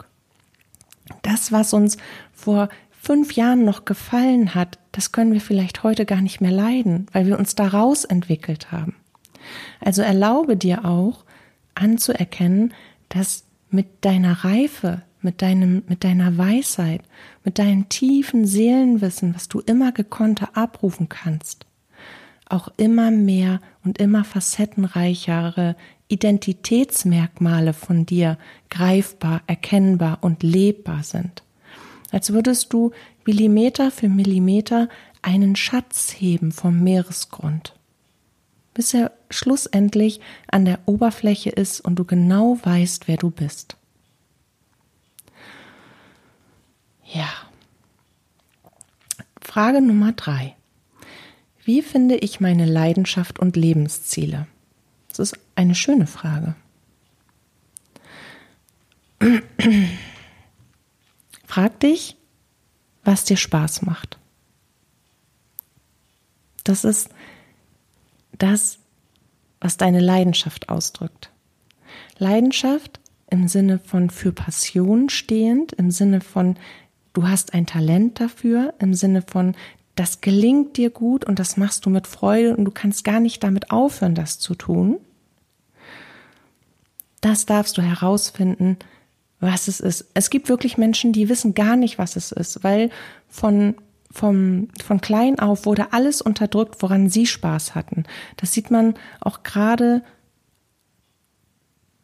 Das, 1.23 1.51
was 1.51 1.73
uns 1.73 1.97
vor 2.33 2.69
fünf 3.03 3.33
Jahren 3.33 3.65
noch 3.65 3.83
gefallen 3.83 4.55
hat, 4.55 4.79
das 4.93 5.11
können 5.11 5.33
wir 5.33 5.41
vielleicht 5.41 5.83
heute 5.83 6.05
gar 6.05 6.21
nicht 6.21 6.39
mehr 6.39 6.51
leiden, 6.53 7.07
weil 7.11 7.27
wir 7.27 7.37
uns 7.37 7.53
daraus 7.53 8.05
entwickelt 8.05 8.71
haben. 8.71 8.95
Also 9.81 10.01
erlaube 10.01 10.55
dir 10.55 10.85
auch 10.85 11.25
anzuerkennen, 11.75 12.73
dass 13.09 13.43
mit 13.69 14.05
deiner 14.05 14.45
Reife, 14.45 15.01
mit 15.21 15.41
deinem, 15.41 15.83
mit 15.89 16.05
deiner 16.05 16.37
Weisheit, 16.37 17.01
mit 17.43 17.59
deinem 17.59 17.89
tiefen 17.89 18.45
Seelenwissen, 18.45 19.35
was 19.35 19.49
du 19.49 19.59
immer 19.59 19.91
gekonnter 19.91 20.55
abrufen 20.55 21.09
kannst, 21.09 21.65
auch 22.47 22.69
immer 22.77 23.11
mehr 23.11 23.59
und 23.83 23.97
immer 23.97 24.23
facettenreichere 24.23 25.75
Identitätsmerkmale 26.07 27.73
von 27.73 28.05
dir 28.05 28.37
greifbar, 28.69 29.41
erkennbar 29.47 30.19
und 30.21 30.41
lebbar 30.41 31.03
sind 31.03 31.43
als 32.13 32.31
würdest 32.31 32.71
du 32.71 32.91
Millimeter 33.25 33.91
für 33.91 34.07
Millimeter 34.07 34.87
einen 35.21 35.55
Schatz 35.55 36.13
heben 36.15 36.51
vom 36.51 36.79
Meeresgrund, 36.81 37.73
bis 38.73 38.93
er 38.93 39.11
schlussendlich 39.31 40.21
an 40.47 40.65
der 40.65 40.79
Oberfläche 40.85 41.49
ist 41.49 41.81
und 41.81 41.95
du 41.95 42.05
genau 42.05 42.59
weißt, 42.61 43.07
wer 43.07 43.17
du 43.17 43.31
bist. 43.31 43.77
Ja. 47.11 47.29
Frage 49.41 49.81
Nummer 49.81 50.11
drei. 50.11 50.55
Wie 51.63 51.81
finde 51.81 52.15
ich 52.15 52.39
meine 52.39 52.65
Leidenschaft 52.65 53.39
und 53.39 53.55
Lebensziele? 53.55 54.47
Das 55.09 55.19
ist 55.19 55.39
eine 55.55 55.75
schöne 55.75 56.07
Frage. 56.07 56.55
Frag 61.53 61.79
dich, 61.81 62.17
was 63.03 63.25
dir 63.25 63.37
Spaß 63.37 63.83
macht. 63.83 64.17
Das 66.63 66.83
ist 66.83 67.09
das, 68.31 68.79
was 69.61 69.77
deine 69.77 69.99
Leidenschaft 69.99 70.69
ausdrückt. 70.69 71.29
Leidenschaft 72.17 72.99
im 73.29 73.47
Sinne 73.47 73.77
von 73.77 74.09
für 74.09 74.31
Passion 74.31 75.09
stehend, 75.09 75.73
im 75.73 75.91
Sinne 75.91 76.21
von 76.21 76.57
du 77.13 77.27
hast 77.27 77.53
ein 77.53 77.67
Talent 77.67 78.19
dafür, 78.19 78.73
im 78.79 78.95
Sinne 78.95 79.21
von 79.21 79.53
das 79.93 80.21
gelingt 80.21 80.77
dir 80.77 80.89
gut 80.89 81.23
und 81.23 81.37
das 81.37 81.55
machst 81.55 81.85
du 81.85 81.91
mit 81.91 82.07
Freude 82.07 82.57
und 82.57 82.65
du 82.65 82.71
kannst 82.71 83.03
gar 83.03 83.19
nicht 83.19 83.43
damit 83.43 83.69
aufhören, 83.69 84.15
das 84.15 84.39
zu 84.39 84.55
tun. 84.55 84.97
Das 87.21 87.45
darfst 87.45 87.77
du 87.77 87.83
herausfinden, 87.83 88.79
was 89.43 89.67
es 89.67 89.79
ist. 89.79 90.05
Es 90.13 90.29
gibt 90.29 90.49
wirklich 90.49 90.77
Menschen, 90.77 91.13
die 91.13 91.29
wissen 91.29 91.53
gar 91.53 91.75
nicht, 91.75 91.97
was 91.97 92.15
es 92.15 92.31
ist, 92.31 92.63
weil 92.63 92.89
von 93.27 93.75
vom, 94.11 94.67
von 94.83 95.01
klein 95.01 95.39
auf 95.39 95.65
wurde 95.65 95.91
alles 95.91 96.21
unterdrückt, 96.21 96.83
woran 96.83 97.09
sie 97.09 97.25
Spaß 97.25 97.73
hatten. 97.73 98.03
Das 98.37 98.51
sieht 98.51 98.69
man 98.69 98.93
auch 99.21 99.41
gerade 99.41 100.03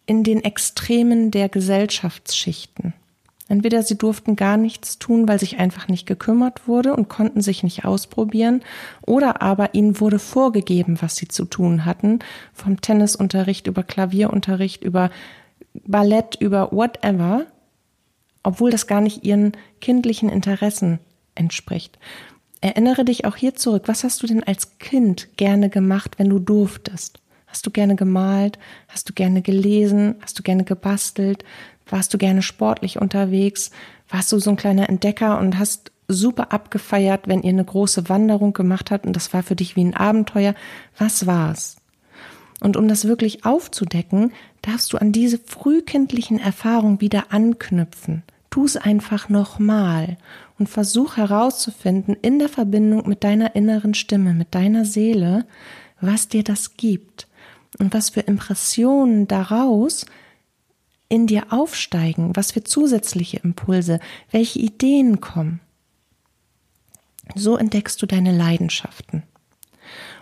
in 0.07 0.23
den 0.23 0.43
Extremen 0.43 1.29
der 1.29 1.49
Gesellschaftsschichten. 1.49 2.95
Entweder 3.47 3.83
sie 3.83 3.97
durften 3.97 4.35
gar 4.35 4.57
nichts 4.57 4.97
tun, 4.97 5.27
weil 5.27 5.39
sich 5.39 5.59
einfach 5.59 5.87
nicht 5.87 6.07
gekümmert 6.07 6.67
wurde 6.67 6.95
und 6.95 7.09
konnten 7.09 7.41
sich 7.41 7.61
nicht 7.61 7.85
ausprobieren, 7.85 8.61
oder 9.05 9.43
aber 9.43 9.75
ihnen 9.75 9.99
wurde 9.99 10.19
vorgegeben, 10.19 10.99
was 11.01 11.15
sie 11.15 11.27
zu 11.27 11.45
tun 11.45 11.85
hatten, 11.85 12.19
vom 12.53 12.81
Tennisunterricht 12.81 13.67
über 13.67 13.83
Klavierunterricht, 13.83 14.83
über 14.83 15.11
Ballett, 15.85 16.37
über 16.39 16.71
whatever, 16.71 17.45
obwohl 18.43 18.71
das 18.71 18.87
gar 18.87 19.01
nicht 19.01 19.23
ihren 19.23 19.53
kindlichen 19.81 20.29
Interessen 20.29 20.99
entspricht. 21.35 21.97
Erinnere 22.61 23.05
dich 23.05 23.25
auch 23.25 23.35
hier 23.35 23.55
zurück, 23.55 23.83
was 23.85 24.03
hast 24.03 24.21
du 24.21 24.27
denn 24.27 24.43
als 24.43 24.77
Kind 24.79 25.37
gerne 25.37 25.69
gemacht, 25.69 26.15
wenn 26.17 26.29
du 26.29 26.39
durftest? 26.39 27.19
Hast 27.47 27.65
du 27.65 27.71
gerne 27.71 27.95
gemalt? 27.95 28.59
Hast 28.87 29.09
du 29.09 29.13
gerne 29.13 29.41
gelesen? 29.41 30.15
Hast 30.21 30.37
du 30.37 30.43
gerne 30.43 30.63
gebastelt? 30.63 31.43
Warst 31.87 32.13
du 32.13 32.17
gerne 32.17 32.41
sportlich 32.41 32.99
unterwegs? 33.01 33.71
Warst 34.09 34.31
du 34.31 34.39
so 34.39 34.51
ein 34.51 34.55
kleiner 34.55 34.89
Entdecker 34.89 35.39
und 35.39 35.57
hast 35.57 35.91
super 36.07 36.51
abgefeiert, 36.51 37.27
wenn 37.27 37.41
ihr 37.41 37.49
eine 37.49 37.65
große 37.65 38.09
Wanderung 38.09 38.53
gemacht 38.53 38.91
habt 38.91 39.05
und 39.05 39.15
das 39.15 39.33
war 39.33 39.43
für 39.43 39.55
dich 39.55 39.75
wie 39.75 39.83
ein 39.83 39.95
Abenteuer? 39.95 40.53
Was 40.97 41.25
war's? 41.25 41.77
Und 42.61 42.77
um 42.77 42.87
das 42.87 43.05
wirklich 43.05 43.45
aufzudecken, 43.45 44.33
darfst 44.61 44.91
du 44.91 44.97
an 44.97 45.11
diese 45.11 45.37
frühkindlichen 45.37 46.39
Erfahrungen 46.39 47.01
wieder 47.01 47.31
anknüpfen. 47.31 48.23
Tu 48.49 48.65
es 48.65 48.75
einfach 48.75 49.29
nochmal 49.29 50.17
und 50.57 50.67
versuch 50.67 51.17
herauszufinden 51.17 52.17
in 52.21 52.39
der 52.39 52.49
Verbindung 52.49 53.07
mit 53.07 53.23
deiner 53.23 53.55
inneren 53.55 53.93
Stimme, 53.93 54.33
mit 54.33 54.53
deiner 54.55 54.85
Seele, 54.85 55.45
was 56.01 56.27
dir 56.27 56.43
das 56.43 56.75
gibt 56.75 57.27
und 57.77 57.93
was 57.93 58.09
für 58.09 58.21
Impressionen 58.21 59.27
daraus 59.27 60.05
in 61.07 61.27
dir 61.27 61.51
aufsteigen, 61.51 62.35
was 62.35 62.51
für 62.51 62.63
zusätzliche 62.63 63.37
Impulse, 63.37 63.99
welche 64.31 64.59
Ideen 64.59 65.21
kommen. 65.21 65.59
So 67.35 67.57
entdeckst 67.57 68.01
du 68.01 68.05
deine 68.05 68.35
Leidenschaften. 68.35 69.23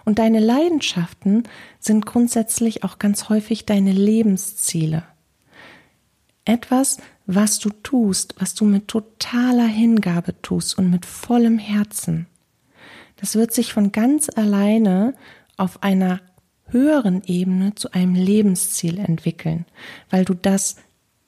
Und 0.08 0.20
deine 0.20 0.40
Leidenschaften 0.40 1.44
sind 1.82 2.06
grundsätzlich 2.06 2.86
auch 2.86 2.98
ganz 2.98 3.28
häufig 3.28 3.66
deine 3.66 3.92
Lebensziele. 3.92 5.04
Etwas, 6.46 7.00
was 7.26 7.60
du 7.60 7.72
tust, 7.72 8.34
was 8.40 8.54
du 8.56 8.64
mit 8.64 8.88
totaler 8.88 9.68
Hingabe 9.68 10.42
tust 10.42 10.78
und 10.78 10.90
mit 10.90 11.06
vollem 11.06 11.58
Herzen. 11.60 12.26
Das 13.18 13.36
wird 13.36 13.54
sich 13.54 13.74
von 13.74 13.92
ganz 13.92 14.30
alleine 14.34 15.14
auf 15.58 15.84
einer 15.84 16.22
höheren 16.68 17.22
Ebene 17.26 17.76
zu 17.76 17.92
einem 17.92 18.16
Lebensziel 18.16 19.00
entwickeln, 19.00 19.66
weil 20.10 20.24
du 20.24 20.36
das, 20.36 20.78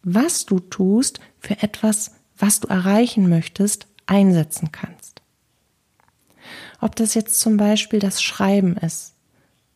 was 0.04 0.46
du 0.46 0.62
tust, 0.62 1.20
für 1.38 1.62
etwas, 1.62 2.16
was 2.38 2.62
du 2.62 2.70
erreichen 2.70 3.28
möchtest, 3.28 3.88
einsetzen 4.06 4.72
kannst. 4.72 4.99
Ob 6.82 6.96
das 6.96 7.14
jetzt 7.14 7.40
zum 7.40 7.58
Beispiel 7.58 8.00
das 8.00 8.22
Schreiben 8.22 8.78
ist, 8.78 9.14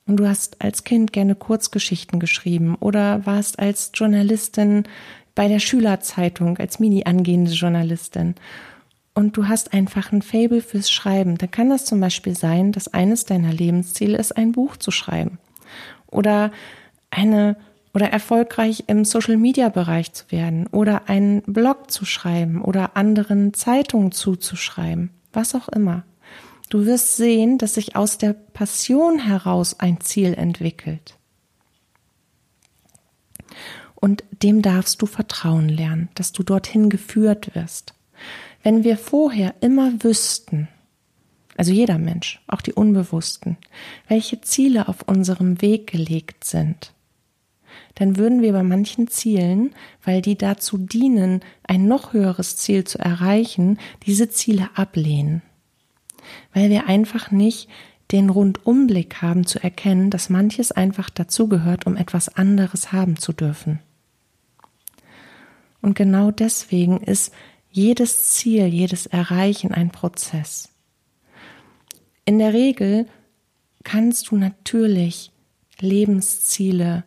und 0.06 0.18
du 0.18 0.28
hast 0.28 0.62
als 0.62 0.84
Kind 0.84 1.14
gerne 1.14 1.36
Kurzgeschichten 1.36 2.20
geschrieben 2.20 2.76
oder 2.80 3.26
warst 3.26 3.60
als 3.60 3.92
Journalistin 3.94 4.84
bei 5.34 5.48
der 5.48 5.60
Schülerzeitung, 5.60 6.58
als 6.58 6.80
mini 6.80 7.06
angehende 7.06 7.52
Journalistin. 7.52 8.36
Und 9.16 9.38
du 9.38 9.48
hast 9.48 9.74
einfach 9.74 10.12
ein 10.12 10.22
Fable 10.22 10.62
fürs 10.62 10.92
Schreiben, 10.92 11.38
dann 11.38 11.52
kann 11.52 11.70
das 11.70 11.86
zum 11.86 12.00
Beispiel 12.00 12.36
sein, 12.36 12.72
dass 12.72 12.94
eines 12.94 13.26
deiner 13.26 13.54
Lebensziele 13.54 14.18
ist, 14.18 14.36
ein 14.36 14.52
Buch 14.52 14.76
zu 14.76 14.92
schreiben. 14.92 15.38
Oder 16.08 16.52
eine 17.12 17.56
oder 17.94 18.10
erfolgreich 18.10 18.86
im 18.88 19.06
Social 19.06 19.38
Media 19.38 19.70
Bereich 19.70 20.14
zu 20.14 20.32
werden. 20.32 20.66
Oder 20.72 21.10
einen 21.10 21.44
Blog 21.44 21.92
zu 21.92 22.06
schreiben. 22.06 22.64
Oder 22.64 22.98
anderen 22.98 23.54
Zeitungen 23.54 24.12
zuzuschreiben, 24.12 25.12
was 25.32 25.54
auch 25.54 25.70
immer. 25.70 26.04
Du 26.74 26.88
wirst 26.88 27.18
sehen, 27.18 27.60
dass 27.60 27.76
sich 27.76 27.96
aus 27.96 28.18
der 28.18 28.34
Passion 28.34 29.20
heraus 29.20 29.80
ein 29.80 30.02
Ziel 30.02 30.34
entwickelt. 30.34 31.20
Und 33.94 34.24
dem 34.42 34.64
darfst 34.64 35.00
du 35.00 35.06
vertrauen 35.06 35.70
lernen, 35.70 36.10
dass 36.16 36.32
du 36.32 36.42
dorthin 36.42 36.90
geführt 36.90 37.54
wirst. 37.54 37.94
Wenn 38.64 38.84
wir 38.84 38.98
vorher 38.98 39.54
immer 39.62 40.04
wüssten, 40.04 40.68
also 41.58 41.72
jeder 41.72 42.00
Mensch, 42.00 42.42
auch 42.48 42.62
die 42.62 42.74
Unbewussten, 42.74 43.58
welche 44.08 44.42
Ziele 44.42 44.88
auf 44.88 45.04
unserem 45.04 45.62
Weg 45.62 45.92
gelegt 45.92 46.44
sind, 46.44 46.92
dann 47.94 48.18
würden 48.18 48.42
wir 48.42 48.52
bei 48.52 48.64
manchen 48.64 49.08
Zielen, 49.08 49.76
weil 50.04 50.24
die 50.24 50.40
dazu 50.40 50.80
dienen, 50.80 51.42
ein 51.62 51.88
noch 51.88 52.14
höheres 52.14 52.58
Ziel 52.58 52.84
zu 52.84 52.98
erreichen, 52.98 53.78
diese 54.08 54.30
Ziele 54.30 54.72
ablehnen. 54.74 55.44
Weil 56.54 56.70
wir 56.70 56.88
einfach 56.88 57.32
nicht 57.32 57.70
den 58.12 58.30
Rundumblick 58.30 59.22
haben 59.22 59.46
zu 59.46 59.64
erkennen, 59.64 60.10
dass 60.10 60.30
manches 60.30 60.72
einfach 60.72 61.10
dazugehört, 61.10 61.88
um 61.88 61.98
etwas 61.98 62.30
anderes 62.30 62.92
haben 62.92 63.18
zu 63.18 63.34
dürfen. 63.34 63.80
Und 65.82 65.96
genau 65.96 66.32
deswegen 66.32 67.02
ist 67.02 67.34
jedes 67.72 68.30
Ziel, 68.30 68.68
jedes 68.68 69.08
Erreichen 69.08 69.74
ein 69.74 69.90
Prozess. 69.90 70.70
In 72.26 72.40
der 72.40 72.54
Regel 72.54 73.08
kannst 73.84 74.30
du 74.30 74.38
natürlich 74.38 75.32
Lebensziele 75.80 77.04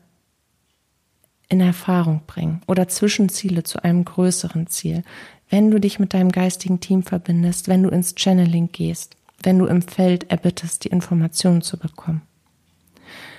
in 1.49 1.61
Erfahrung 1.61 2.23
bringen 2.27 2.61
oder 2.67 2.89
Zwischenziele 2.89 3.63
zu 3.63 3.83
einem 3.83 4.05
größeren 4.05 4.67
Ziel, 4.67 5.05
wenn 5.49 5.71
du 5.71 5.81
dich 5.81 5.99
mit 5.99 6.15
deinem 6.15 6.33
geistigen 6.33 6.81
Team 6.81 7.03
verbindest, 7.03 7.69
wenn 7.69 7.83
du 7.83 7.89
ins 7.89 8.15
Channeling 8.17 8.71
gehst, 8.73 9.17
wenn 9.43 9.59
du 9.59 9.67
im 9.67 9.83
Feld 9.83 10.31
erbittest, 10.31 10.85
die 10.85 10.89
Informationen 10.89 11.63
zu 11.63 11.79
bekommen. 11.79 12.23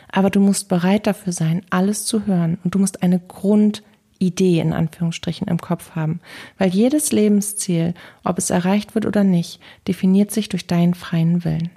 Aber 0.10 0.30
du 0.30 0.40
musst 0.40 0.70
bereit 0.70 1.06
dafür 1.06 1.34
sein, 1.34 1.64
alles 1.70 2.06
zu 2.06 2.26
hören 2.26 2.58
und 2.64 2.74
du 2.74 2.80
musst 2.80 3.04
eine 3.04 3.20
Grundidee 3.20 4.60
in 4.60 4.72
Anführungsstrichen 4.72 5.48
im 5.48 5.60
Kopf 5.60 5.96
haben, 5.96 6.22
weil 6.58 6.70
jedes 6.70 7.12
Lebensziel, 7.12 7.94
ob 8.24 8.38
es 8.38 8.50
erreicht 8.50 8.96
wird 8.96 9.06
oder 9.06 9.24
nicht, 9.24 9.60
definiert 9.88 10.32
sich 10.32 10.48
durch 10.48 10.66
deinen 10.66 10.94
freien 10.94 11.44
Willen. 11.44 11.72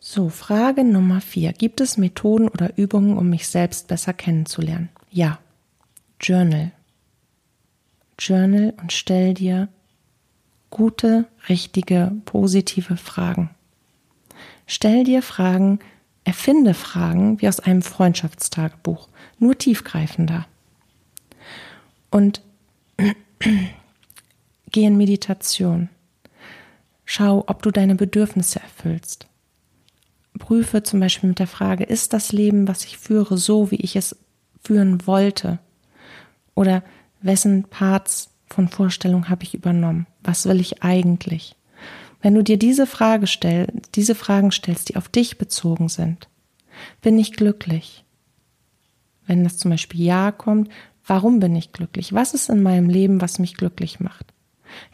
So, 0.00 0.28
Frage 0.28 0.82
Nummer 0.82 1.20
vier. 1.20 1.52
Gibt 1.52 1.80
es 1.80 1.96
Methoden 1.96 2.48
oder 2.48 2.76
Übungen, 2.76 3.16
um 3.16 3.30
mich 3.30 3.46
selbst 3.46 3.86
besser 3.86 4.12
kennenzulernen? 4.12 4.88
Ja. 5.10 5.38
Journal. 6.20 6.72
Journal 8.26 8.74
und 8.80 8.92
stell 8.92 9.34
dir 9.34 9.68
gute, 10.70 11.26
richtige, 11.48 12.12
positive 12.24 12.96
Fragen. 12.96 13.50
Stell 14.66 15.04
dir 15.04 15.22
Fragen, 15.22 15.80
erfinde 16.24 16.74
Fragen 16.74 17.40
wie 17.40 17.48
aus 17.48 17.60
einem 17.60 17.82
Freundschaftstagebuch, 17.82 19.08
nur 19.38 19.58
tiefgreifender. 19.58 20.46
Und 22.10 22.42
geh 24.70 24.84
in 24.84 24.96
Meditation. 24.96 25.88
Schau, 27.04 27.44
ob 27.46 27.62
du 27.62 27.70
deine 27.70 27.94
Bedürfnisse 27.94 28.60
erfüllst 28.60 29.26
prüfe 30.42 30.82
zum 30.82 30.98
Beispiel 30.98 31.28
mit 31.28 31.38
der 31.38 31.46
Frage, 31.46 31.84
ist 31.84 32.12
das 32.12 32.32
Leben, 32.32 32.66
was 32.66 32.84
ich 32.84 32.98
führe, 32.98 33.38
so, 33.38 33.70
wie 33.70 33.76
ich 33.76 33.94
es 33.94 34.16
führen 34.64 35.06
wollte? 35.06 35.60
Oder 36.54 36.82
wessen 37.22 37.64
Parts 37.64 38.30
von 38.48 38.68
Vorstellung 38.68 39.28
habe 39.28 39.44
ich 39.44 39.54
übernommen? 39.54 40.06
Was 40.22 40.46
will 40.46 40.60
ich 40.60 40.82
eigentlich? 40.82 41.56
Wenn 42.20 42.34
du 42.34 42.44
dir 42.44 42.58
diese 42.58 42.86
Frage 42.86 43.26
stellst, 43.26 43.96
diese 43.96 44.14
Fragen 44.14 44.52
stellst, 44.52 44.88
die 44.88 44.96
auf 44.96 45.08
dich 45.08 45.38
bezogen 45.38 45.88
sind, 45.88 46.28
bin 47.00 47.18
ich 47.18 47.32
glücklich? 47.32 48.04
Wenn 49.26 49.44
das 49.44 49.58
zum 49.58 49.70
Beispiel 49.70 50.00
Ja 50.00 50.30
kommt, 50.32 50.70
warum 51.06 51.40
bin 51.40 51.56
ich 51.56 51.72
glücklich? 51.72 52.12
Was 52.12 52.34
ist 52.34 52.48
in 52.48 52.62
meinem 52.62 52.88
Leben, 52.88 53.20
was 53.20 53.38
mich 53.38 53.56
glücklich 53.56 54.00
macht? 54.00 54.32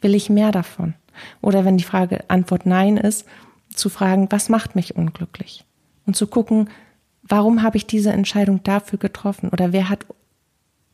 Will 0.00 0.14
ich 0.14 0.30
mehr 0.30 0.52
davon? 0.52 0.94
Oder 1.40 1.64
wenn 1.64 1.76
die 1.76 1.84
Frage 1.84 2.24
Antwort 2.28 2.66
Nein 2.66 2.96
ist, 2.96 3.26
zu 3.74 3.88
fragen, 3.88 4.28
was 4.30 4.48
macht 4.48 4.74
mich 4.74 4.96
unglücklich? 4.96 5.64
Und 6.06 6.16
zu 6.16 6.26
gucken, 6.26 6.70
warum 7.22 7.62
habe 7.62 7.76
ich 7.76 7.86
diese 7.86 8.12
Entscheidung 8.12 8.62
dafür 8.62 8.98
getroffen? 8.98 9.50
Oder 9.50 9.72
wer 9.72 9.88
hat 9.88 10.06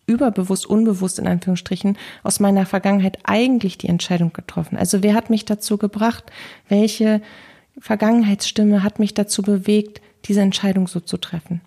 überbewusst, 0.07 0.67
unbewusst 0.67 1.19
in 1.19 1.27
Anführungsstrichen 1.27 1.97
aus 2.23 2.41
meiner 2.41 2.67
Vergangenheit 2.67 3.19
eigentlich 3.25 3.79
die 3.79 3.89
Entscheidung 3.89 4.33
getroffen? 4.33 4.77
Also 4.77 5.03
wer 5.03 5.15
hat 5.15 5.31
mich 5.31 5.45
dazu 5.45 5.79
gebracht? 5.79 6.25
Welche 6.69 7.21
Vergangenheitsstimme 7.79 8.83
hat 8.83 8.99
mich 8.99 9.15
dazu 9.15 9.43
bewegt, 9.43 10.01
diese 10.27 10.41
Entscheidung 10.41 10.89
so 10.89 11.01
zu 11.01 11.17
treffen? 11.17 11.61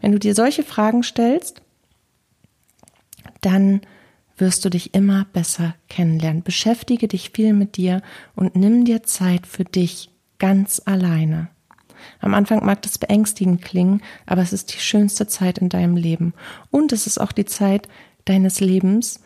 Wenn 0.00 0.12
du 0.12 0.18
dir 0.18 0.34
solche 0.34 0.62
Fragen 0.62 1.02
stellst, 1.02 1.62
dann 3.40 3.80
wirst 4.36 4.64
du 4.64 4.70
dich 4.70 4.94
immer 4.94 5.26
besser 5.32 5.74
kennenlernen. 5.88 6.42
Beschäftige 6.42 7.08
dich 7.08 7.30
viel 7.30 7.52
mit 7.52 7.76
dir 7.76 8.02
und 8.34 8.56
nimm 8.56 8.84
dir 8.84 9.02
Zeit 9.02 9.46
für 9.46 9.64
dich 9.64 10.10
ganz 10.38 10.82
alleine. 10.84 11.48
Am 12.20 12.34
Anfang 12.34 12.64
mag 12.64 12.82
das 12.82 12.98
beängstigend 12.98 13.62
klingen, 13.62 14.02
aber 14.26 14.42
es 14.42 14.52
ist 14.52 14.74
die 14.74 14.80
schönste 14.80 15.26
Zeit 15.26 15.58
in 15.58 15.68
deinem 15.68 15.96
Leben. 15.96 16.34
Und 16.70 16.92
es 16.92 17.06
ist 17.06 17.18
auch 17.20 17.32
die 17.32 17.44
Zeit 17.44 17.88
deines 18.24 18.60
Lebens, 18.60 19.20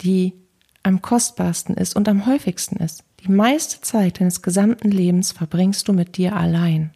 die 0.00 0.34
am 0.82 1.00
kostbarsten 1.02 1.76
ist 1.76 1.94
und 1.96 2.08
am 2.08 2.26
häufigsten 2.26 2.76
ist. 2.76 3.04
Die 3.24 3.30
meiste 3.30 3.80
Zeit 3.80 4.20
deines 4.20 4.42
gesamten 4.42 4.90
Lebens 4.90 5.32
verbringst 5.32 5.86
du 5.86 5.92
mit 5.92 6.16
dir 6.16 6.34
allein. 6.34 6.90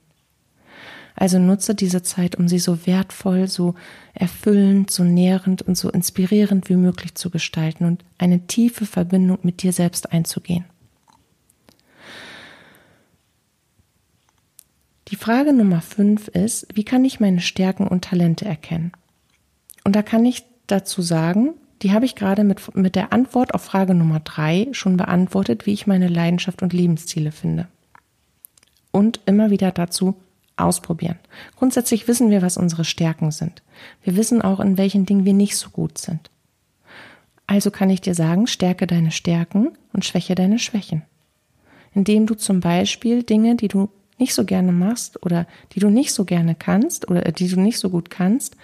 Also 1.14 1.38
nutze 1.38 1.74
diese 1.74 2.02
Zeit, 2.02 2.36
um 2.36 2.46
sie 2.46 2.58
so 2.58 2.86
wertvoll, 2.86 3.48
so 3.48 3.74
erfüllend, 4.12 4.90
so 4.90 5.02
nährend 5.02 5.62
und 5.62 5.76
so 5.76 5.90
inspirierend 5.90 6.68
wie 6.68 6.76
möglich 6.76 7.14
zu 7.14 7.30
gestalten 7.30 7.86
und 7.86 8.04
eine 8.18 8.46
tiefe 8.46 8.84
Verbindung 8.84 9.38
mit 9.42 9.62
dir 9.62 9.72
selbst 9.72 10.12
einzugehen. 10.12 10.66
Die 15.08 15.16
Frage 15.16 15.52
Nummer 15.52 15.82
fünf 15.82 16.28
ist, 16.28 16.66
wie 16.74 16.84
kann 16.84 17.04
ich 17.04 17.20
meine 17.20 17.40
Stärken 17.40 17.86
und 17.86 18.04
Talente 18.04 18.44
erkennen? 18.44 18.92
Und 19.84 19.94
da 19.94 20.02
kann 20.02 20.24
ich 20.24 20.44
dazu 20.66 21.00
sagen, 21.00 21.54
die 21.82 21.92
habe 21.92 22.06
ich 22.06 22.16
gerade 22.16 22.42
mit, 22.42 22.74
mit 22.74 22.96
der 22.96 23.12
Antwort 23.12 23.54
auf 23.54 23.62
Frage 23.62 23.94
Nummer 23.94 24.20
drei 24.20 24.68
schon 24.72 24.96
beantwortet, 24.96 25.66
wie 25.66 25.72
ich 25.72 25.86
meine 25.86 26.08
Leidenschaft 26.08 26.62
und 26.62 26.72
Lebensziele 26.72 27.30
finde. 27.30 27.68
Und 28.90 29.20
immer 29.26 29.50
wieder 29.50 29.70
dazu, 29.70 30.16
ausprobieren. 30.56 31.18
Grundsätzlich 31.56 32.08
wissen 32.08 32.30
wir, 32.30 32.42
was 32.42 32.56
unsere 32.56 32.84
Stärken 32.84 33.30
sind. 33.30 33.62
Wir 34.02 34.16
wissen 34.16 34.42
auch, 34.42 34.58
in 34.58 34.78
welchen 34.78 35.06
Dingen 35.06 35.24
wir 35.24 35.34
nicht 35.34 35.56
so 35.56 35.70
gut 35.70 35.98
sind. 35.98 36.30
Also 37.46 37.70
kann 37.70 37.90
ich 37.90 38.00
dir 38.00 38.14
sagen, 38.14 38.46
stärke 38.46 38.86
deine 38.86 39.10
Stärken 39.10 39.72
und 39.92 40.04
schwäche 40.04 40.34
deine 40.34 40.58
Schwächen. 40.58 41.02
Indem 41.94 42.26
du 42.26 42.34
zum 42.34 42.60
Beispiel 42.60 43.22
Dinge, 43.22 43.54
die 43.54 43.68
du 43.68 43.90
nicht 44.18 44.34
so 44.34 44.44
gerne 44.44 44.72
machst 44.72 45.22
oder 45.24 45.46
die 45.72 45.80
du 45.80 45.90
nicht 45.90 46.12
so 46.12 46.24
gerne 46.24 46.54
kannst 46.54 47.08
oder 47.08 47.22
die 47.22 47.48
du 47.48 47.60
nicht 47.60 47.78
so 47.78 47.90
gut 47.90 48.10
kannst, 48.10 48.56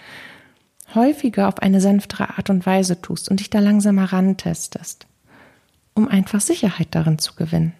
häufiger 0.95 1.47
auf 1.47 1.59
eine 1.59 1.81
sanftere 1.81 2.37
Art 2.37 2.49
und 2.49 2.65
Weise 2.65 3.01
tust 3.01 3.29
und 3.29 3.39
dich 3.39 3.49
da 3.49 3.59
langsamer 3.59 4.05
rantestest, 4.05 5.07
um 5.93 6.07
einfach 6.07 6.41
Sicherheit 6.41 6.89
darin 6.91 7.19
zu 7.19 7.35
gewinnen. 7.35 7.73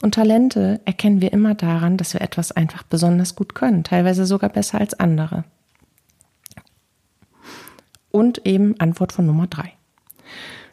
Und 0.00 0.14
Talente 0.14 0.80
erkennen 0.84 1.20
wir 1.20 1.32
immer 1.32 1.54
daran, 1.54 1.96
dass 1.96 2.14
wir 2.14 2.20
etwas 2.20 2.52
einfach 2.52 2.84
besonders 2.84 3.34
gut 3.34 3.54
können, 3.54 3.82
teilweise 3.82 4.26
sogar 4.26 4.50
besser 4.50 4.78
als 4.78 4.94
andere. 4.94 5.44
Und 8.10 8.46
eben 8.46 8.78
Antwort 8.78 9.12
von 9.12 9.26
Nummer 9.26 9.48
drei. 9.48 9.72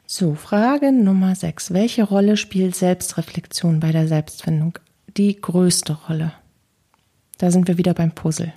So, 0.08 0.36
Frage 0.36 0.92
Nummer 0.92 1.34
sechs. 1.34 1.74
Welche 1.74 2.04
Rolle 2.04 2.38
spielt 2.38 2.76
Selbstreflexion 2.76 3.80
bei 3.80 3.92
der 3.92 4.08
Selbstfindung? 4.08 4.78
Die 5.18 5.36
größte 5.36 5.94
Rolle. 5.94 6.32
Da 7.40 7.50
sind 7.50 7.68
wir 7.68 7.80
wieder 7.80 7.96
beim 7.96 8.12
Puzzle. 8.12 8.54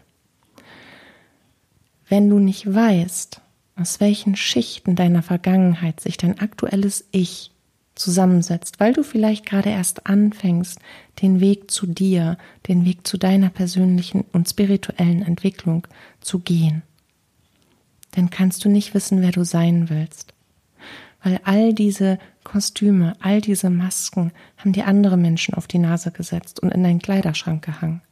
Wenn 2.07 2.29
du 2.29 2.39
nicht 2.39 2.73
weißt, 2.73 3.41
aus 3.77 3.99
welchen 3.99 4.37
Schichten 4.37 4.95
deiner 4.95 5.23
Vergangenheit 5.23 6.01
sich 6.01 6.19
dein 6.19 6.39
aktuelles 6.39 7.07
Ich 7.13 7.51
zusammensetzt, 7.95 8.79
weil 8.79 8.93
du 8.93 9.03
vielleicht 9.03 9.47
gerade 9.47 9.71
erst 9.71 10.07
anfängst, 10.07 10.79
den 11.23 11.41
Weg 11.41 11.71
zu 11.71 11.87
dir, 11.87 12.37
den 12.69 12.85
Weg 12.85 13.07
zu 13.07 13.17
deiner 13.17 13.49
persönlichen 13.49 14.21
und 14.33 14.51
spirituellen 14.51 15.23
Entwicklung 15.23 15.87
zu 16.21 16.41
gehen. 16.41 16.83
Dann 18.11 18.29
kannst 18.29 18.67
du 18.67 18.69
nicht 18.69 18.93
wissen, 18.93 19.23
wer 19.23 19.33
du 19.33 19.45
sein 19.45 19.89
willst. 19.89 20.35
Weil 21.23 21.41
all 21.45 21.73
diese 21.75 22.19
Kostüme, 22.45 23.15
all 23.21 23.41
diese 23.41 23.71
Masken 23.71 24.33
haben 24.57 24.73
dir 24.73 24.87
andere 24.87 25.17
Menschen 25.17 25.55
auf 25.55 25.67
die 25.67 25.79
Nase 25.79 26.11
gesetzt 26.11 26.61
und 26.61 26.73
in 26.73 26.83
deinen 26.83 27.01
Kleiderschrank 27.01 27.65
gehangen. 27.65 28.03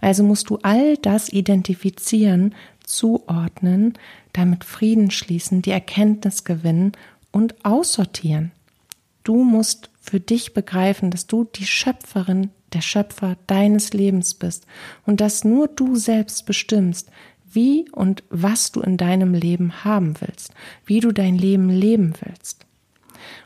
Also 0.00 0.22
musst 0.22 0.50
du 0.50 0.58
all 0.62 0.96
das 0.98 1.28
identifizieren, 1.30 2.54
zuordnen, 2.84 3.94
damit 4.32 4.64
Frieden 4.64 5.10
schließen, 5.10 5.62
die 5.62 5.70
Erkenntnis 5.70 6.44
gewinnen 6.44 6.92
und 7.30 7.64
aussortieren. 7.64 8.52
Du 9.24 9.44
musst 9.44 9.90
für 10.00 10.20
dich 10.20 10.52
begreifen, 10.52 11.10
dass 11.10 11.26
du 11.26 11.44
die 11.44 11.66
Schöpferin, 11.66 12.50
der 12.72 12.80
Schöpfer 12.80 13.36
deines 13.46 13.92
Lebens 13.92 14.34
bist 14.34 14.66
und 15.06 15.20
dass 15.20 15.44
nur 15.44 15.68
du 15.68 15.96
selbst 15.96 16.46
bestimmst, 16.46 17.10
wie 17.54 17.88
und 17.92 18.22
was 18.30 18.72
du 18.72 18.80
in 18.80 18.96
deinem 18.96 19.34
Leben 19.34 19.84
haben 19.84 20.14
willst, 20.20 20.52
wie 20.86 21.00
du 21.00 21.12
dein 21.12 21.36
Leben 21.36 21.68
leben 21.68 22.14
willst. 22.24 22.66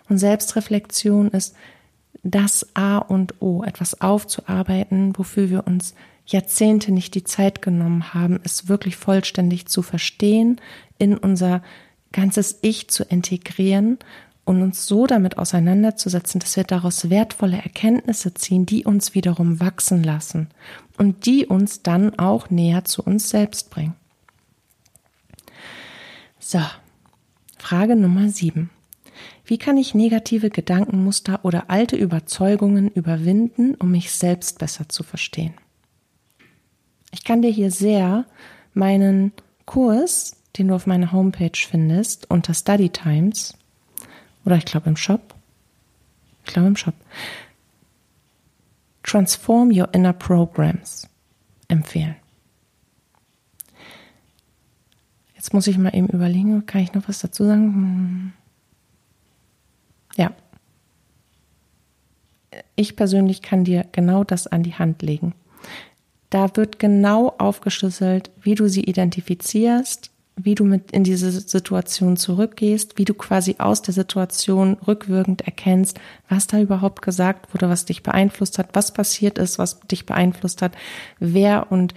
Und 0.08 0.18
Selbstreflexion 0.18 1.28
ist 1.30 1.54
das 2.22 2.66
A 2.74 2.98
und 2.98 3.40
O, 3.40 3.62
etwas 3.62 4.00
aufzuarbeiten, 4.00 5.16
wofür 5.16 5.50
wir 5.50 5.66
uns 5.66 5.94
Jahrzehnte 6.26 6.92
nicht 6.92 7.14
die 7.14 7.24
Zeit 7.24 7.62
genommen 7.62 8.12
haben, 8.12 8.40
es 8.42 8.68
wirklich 8.68 8.96
vollständig 8.96 9.66
zu 9.66 9.82
verstehen, 9.82 10.60
in 10.98 11.16
unser 11.16 11.62
ganzes 12.12 12.58
Ich 12.62 12.88
zu 12.88 13.04
integrieren 13.04 13.98
und 14.44 14.62
uns 14.62 14.86
so 14.86 15.06
damit 15.06 15.38
auseinanderzusetzen, 15.38 16.40
dass 16.40 16.56
wir 16.56 16.64
daraus 16.64 17.10
wertvolle 17.10 17.58
Erkenntnisse 17.58 18.34
ziehen, 18.34 18.66
die 18.66 18.84
uns 18.84 19.14
wiederum 19.14 19.60
wachsen 19.60 20.02
lassen 20.02 20.48
und 20.98 21.26
die 21.26 21.46
uns 21.46 21.82
dann 21.82 22.18
auch 22.18 22.50
näher 22.50 22.84
zu 22.84 23.02
uns 23.02 23.28
selbst 23.30 23.70
bringen. 23.70 23.94
So, 26.38 26.60
Frage 27.58 27.96
Nummer 27.96 28.28
sieben. 28.28 28.70
Wie 29.44 29.58
kann 29.58 29.76
ich 29.76 29.94
negative 29.94 30.50
Gedankenmuster 30.50 31.44
oder 31.44 31.70
alte 31.70 31.96
Überzeugungen 31.96 32.88
überwinden, 32.88 33.74
um 33.76 33.90
mich 33.90 34.12
selbst 34.12 34.58
besser 34.58 34.88
zu 34.88 35.02
verstehen? 35.02 35.54
Ich 37.12 37.24
kann 37.24 37.42
dir 37.42 37.50
hier 37.50 37.70
sehr 37.70 38.26
meinen 38.74 39.32
Kurs, 39.64 40.36
den 40.56 40.68
du 40.68 40.74
auf 40.74 40.86
meiner 40.86 41.12
Homepage 41.12 41.50
findest, 41.56 42.30
unter 42.30 42.54
Study 42.54 42.90
Times, 42.90 43.54
oder 44.44 44.56
ich 44.56 44.64
glaube 44.64 44.88
im 44.88 44.96
Shop. 44.96 45.34
Ich 46.44 46.52
glaube 46.52 46.68
im 46.68 46.76
Shop. 46.76 46.94
Transform 49.06 49.70
Your 49.70 49.88
Inner 49.94 50.12
Programs 50.12 51.08
empfehlen. 51.68 52.16
Jetzt 55.36 55.54
muss 55.54 55.68
ich 55.68 55.78
mal 55.78 55.94
eben 55.94 56.08
überlegen, 56.08 56.66
kann 56.66 56.80
ich 56.80 56.92
noch 56.92 57.08
was 57.08 57.20
dazu 57.20 57.44
sagen? 57.44 57.74
Hm. 57.74 58.32
Ja. 60.16 60.32
Ich 62.74 62.96
persönlich 62.96 63.42
kann 63.42 63.64
dir 63.64 63.86
genau 63.92 64.24
das 64.24 64.48
an 64.48 64.64
die 64.64 64.74
Hand 64.74 65.02
legen. 65.02 65.34
Da 66.30 66.56
wird 66.56 66.80
genau 66.80 67.28
aufgeschlüsselt, 67.38 68.32
wie 68.42 68.56
du 68.56 68.68
sie 68.68 68.82
identifizierst, 68.82 70.10
wie 70.36 70.54
du 70.54 70.64
mit 70.64 70.90
in 70.92 71.02
diese 71.02 71.30
Situation 71.30 72.18
zurückgehst, 72.18 72.98
wie 72.98 73.06
du 73.06 73.14
quasi 73.14 73.56
aus 73.58 73.80
der 73.80 73.94
Situation 73.94 74.76
rückwirkend 74.86 75.42
erkennst, 75.42 75.98
was 76.28 76.46
da 76.46 76.60
überhaupt 76.60 77.00
gesagt 77.00 77.54
wurde, 77.54 77.70
was 77.70 77.86
dich 77.86 78.02
beeinflusst 78.02 78.58
hat, 78.58 78.68
was 78.74 78.92
passiert 78.92 79.38
ist, 79.38 79.58
was 79.58 79.80
dich 79.80 80.04
beeinflusst 80.04 80.60
hat, 80.60 80.72
wer 81.18 81.72
und 81.72 81.94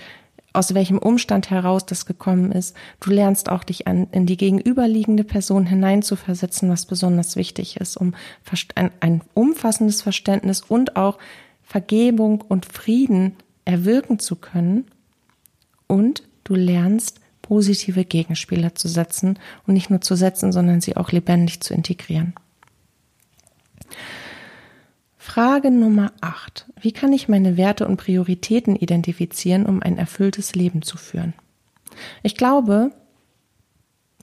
aus 0.54 0.74
welchem 0.74 0.98
Umstand 0.98 1.50
heraus 1.52 1.86
das 1.86 2.06
gekommen 2.06 2.52
ist. 2.52 2.76
Du 3.00 3.12
lernst 3.12 3.50
auch 3.50 3.64
dich 3.64 3.88
an, 3.88 4.08
in 4.12 4.26
die 4.26 4.38
gegenüberliegende 4.38 5.24
Person 5.24 5.66
hineinzuversetzen, 5.66 6.70
was 6.70 6.86
besonders 6.86 7.36
wichtig 7.36 7.78
ist, 7.78 7.98
um 7.98 8.16
ein, 8.76 8.92
ein 9.00 9.22
umfassendes 9.34 10.02
Verständnis 10.02 10.62
und 10.62 10.96
auch 10.96 11.20
Vergebung 11.62 12.42
und 12.42 12.66
Frieden 12.66 13.36
erwirken 13.66 14.18
zu 14.18 14.38
können. 14.38 14.86
Und 15.88 16.24
du 16.46 16.56
lernst 16.56 17.19
positive 17.50 18.06
Gegenspieler 18.06 18.76
zu 18.76 18.88
setzen 18.88 19.40
und 19.66 19.74
nicht 19.74 19.90
nur 19.90 20.02
zu 20.02 20.16
setzen, 20.16 20.52
sondern 20.52 20.82
sie 20.82 20.96
auch 20.96 21.12
lebendig 21.12 21.62
zu 21.62 21.74
integrieren. 21.74 22.36
Frage 25.18 25.72
Nummer 25.72 26.14
8. 26.22 26.68
Wie 26.80 26.92
kann 26.92 27.12
ich 27.12 27.28
meine 27.28 27.58
Werte 27.58 27.88
und 27.88 27.98
Prioritäten 27.98 28.76
identifizieren, 28.76 29.66
um 29.66 29.82
ein 29.82 29.98
erfülltes 29.98 30.54
Leben 30.54 30.84
zu 30.84 30.98
führen? 30.98 31.34
Ich 32.22 32.36
glaube, 32.36 32.92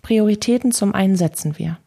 Prioritäten 0.02 0.70
zum 0.70 0.94
einen 0.94 1.16
setzen 1.16 1.58
wir. 1.58 1.78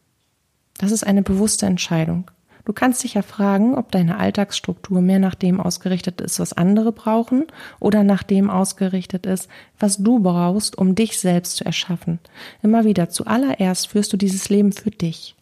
Das 0.76 0.92
ist 0.92 1.06
eine 1.06 1.22
bewusste 1.22 1.64
Entscheidung. 1.64 2.30
Du 2.70 2.74
kannst 2.74 3.02
dich 3.02 3.14
ja 3.14 3.22
fragen, 3.22 3.74
ob 3.74 3.90
deine 3.90 4.18
Alltagsstruktur 4.18 5.00
mehr 5.00 5.18
nach 5.18 5.34
dem 5.34 5.58
ausgerichtet 5.58 6.20
ist, 6.20 6.38
was 6.38 6.52
andere 6.52 6.92
brauchen, 6.92 7.46
oder 7.80 8.04
nach 8.04 8.22
dem 8.22 8.48
ausgerichtet 8.48 9.26
ist, 9.26 9.48
was 9.80 9.96
du 9.96 10.20
brauchst, 10.20 10.78
um 10.78 10.94
dich 10.94 11.18
selbst 11.18 11.56
zu 11.56 11.64
erschaffen. 11.64 12.20
Immer 12.62 12.84
wieder, 12.84 13.08
zuallererst 13.08 13.88
führst 13.88 14.12
du 14.12 14.16
dieses 14.16 14.50
Leben 14.50 14.70
für 14.70 14.92
dich. 14.92 15.34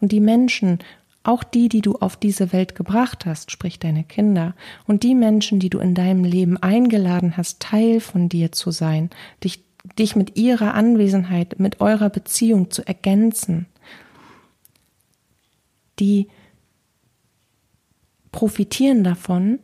Und 0.00 0.12
die 0.12 0.20
Menschen, 0.20 0.78
auch 1.24 1.42
die, 1.42 1.68
die 1.68 1.80
du 1.80 1.96
auf 1.96 2.16
diese 2.16 2.52
Welt 2.52 2.76
gebracht 2.76 3.26
hast, 3.26 3.50
sprich 3.50 3.80
deine 3.80 4.04
Kinder, 4.04 4.54
und 4.86 5.02
die 5.02 5.16
Menschen, 5.16 5.58
die 5.58 5.70
du 5.70 5.80
in 5.80 5.96
deinem 5.96 6.22
Leben 6.22 6.56
eingeladen 6.56 7.36
hast, 7.36 7.58
Teil 7.58 7.98
von 7.98 8.28
dir 8.28 8.52
zu 8.52 8.70
sein, 8.70 9.10
dich, 9.42 9.64
dich 9.98 10.14
mit 10.14 10.36
ihrer 10.36 10.74
Anwesenheit, 10.74 11.58
mit 11.58 11.80
eurer 11.80 12.10
Beziehung 12.10 12.70
zu 12.70 12.86
ergänzen, 12.86 13.66
die 15.98 16.28
profitieren 18.36 19.02
davon, 19.02 19.60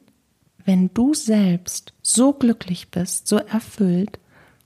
wenn 0.64 0.88
du 0.94 1.12
selbst 1.12 1.92
so 2.00 2.32
glücklich 2.32 2.90
bist, 2.90 3.28
so 3.28 3.36
erfüllt 3.36 4.18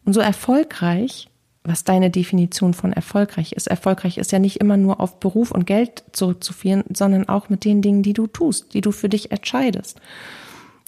und 0.05 0.13
so 0.13 0.21
erfolgreich, 0.21 1.29
was 1.65 1.83
deine 1.83 2.09
Definition 2.09 2.73
von 2.73 2.93
erfolgreich 2.93 3.55
ist. 3.55 3.67
Erfolgreich 3.67 4.19
ist 4.19 4.31
ja 4.31 4.39
nicht 4.39 4.61
immer 4.61 4.77
nur 4.77 5.01
auf 5.01 5.19
Beruf 5.19 5.51
und 5.51 5.67
Geld 5.67 6.05
zurückzuführen, 6.13 6.85
sondern 6.95 7.29
auch 7.29 7.49
mit 7.49 7.65
den 7.65 7.83
Dingen, 7.83 8.05
die 8.05 8.13
du 8.13 8.29
tust, 8.29 8.75
die 8.75 8.81
du 8.81 8.93
für 8.93 9.09
dich 9.09 9.33
entscheidest, 9.33 10.01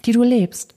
die 0.05 0.13
du 0.13 0.23
lebst. 0.23 0.75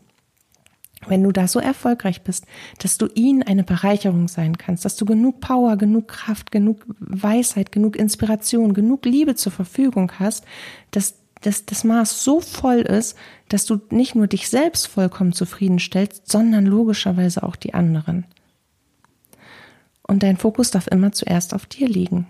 Wenn 1.07 1.23
du 1.23 1.31
da 1.31 1.47
so 1.47 1.61
erfolgreich 1.61 2.23
bist, 2.23 2.47
dass 2.81 2.99
du 2.99 3.07
ihnen 3.15 3.45
eine 3.45 3.63
Bereicherung 3.63 4.27
sein 4.27 4.59
kannst, 4.59 4.85
dass 4.85 4.97
du 4.97 5.05
genug 5.05 5.39
Power, 5.39 5.77
genug 5.77 6.09
Kraft, 6.09 6.51
genug 6.51 6.85
Weisheit, 6.99 7.71
genug 7.71 7.95
Inspiration, 7.95 8.75
genug 8.75 9.05
Liebe 9.05 9.37
zur 9.37 9.53
Verfügung 9.53 10.11
hast, 10.19 10.45
dass 10.91 11.22
dass 11.43 11.67
das 11.67 11.85
Maß 11.85 12.25
so 12.25 12.41
voll 12.41 12.81
ist, 12.81 13.17
dass 13.49 13.67
du 13.67 13.81
nicht 13.91 14.15
nur 14.15 14.27
dich 14.27 14.49
selbst 14.49 14.87
vollkommen 14.87 15.33
zufriedenstellst, 15.33 16.31
sondern 16.31 16.67
logischerweise 16.67 17.43
auch 17.43 17.57
die 17.57 17.75
anderen. 17.75 18.25
Und 20.03 20.23
dein 20.23 20.37
Fokus 20.37 20.71
darf 20.71 20.89
immer 20.89 21.13
zuerst 21.13 21.55
auf 21.55 21.67
dir 21.67 21.89
liegen. 21.89 22.27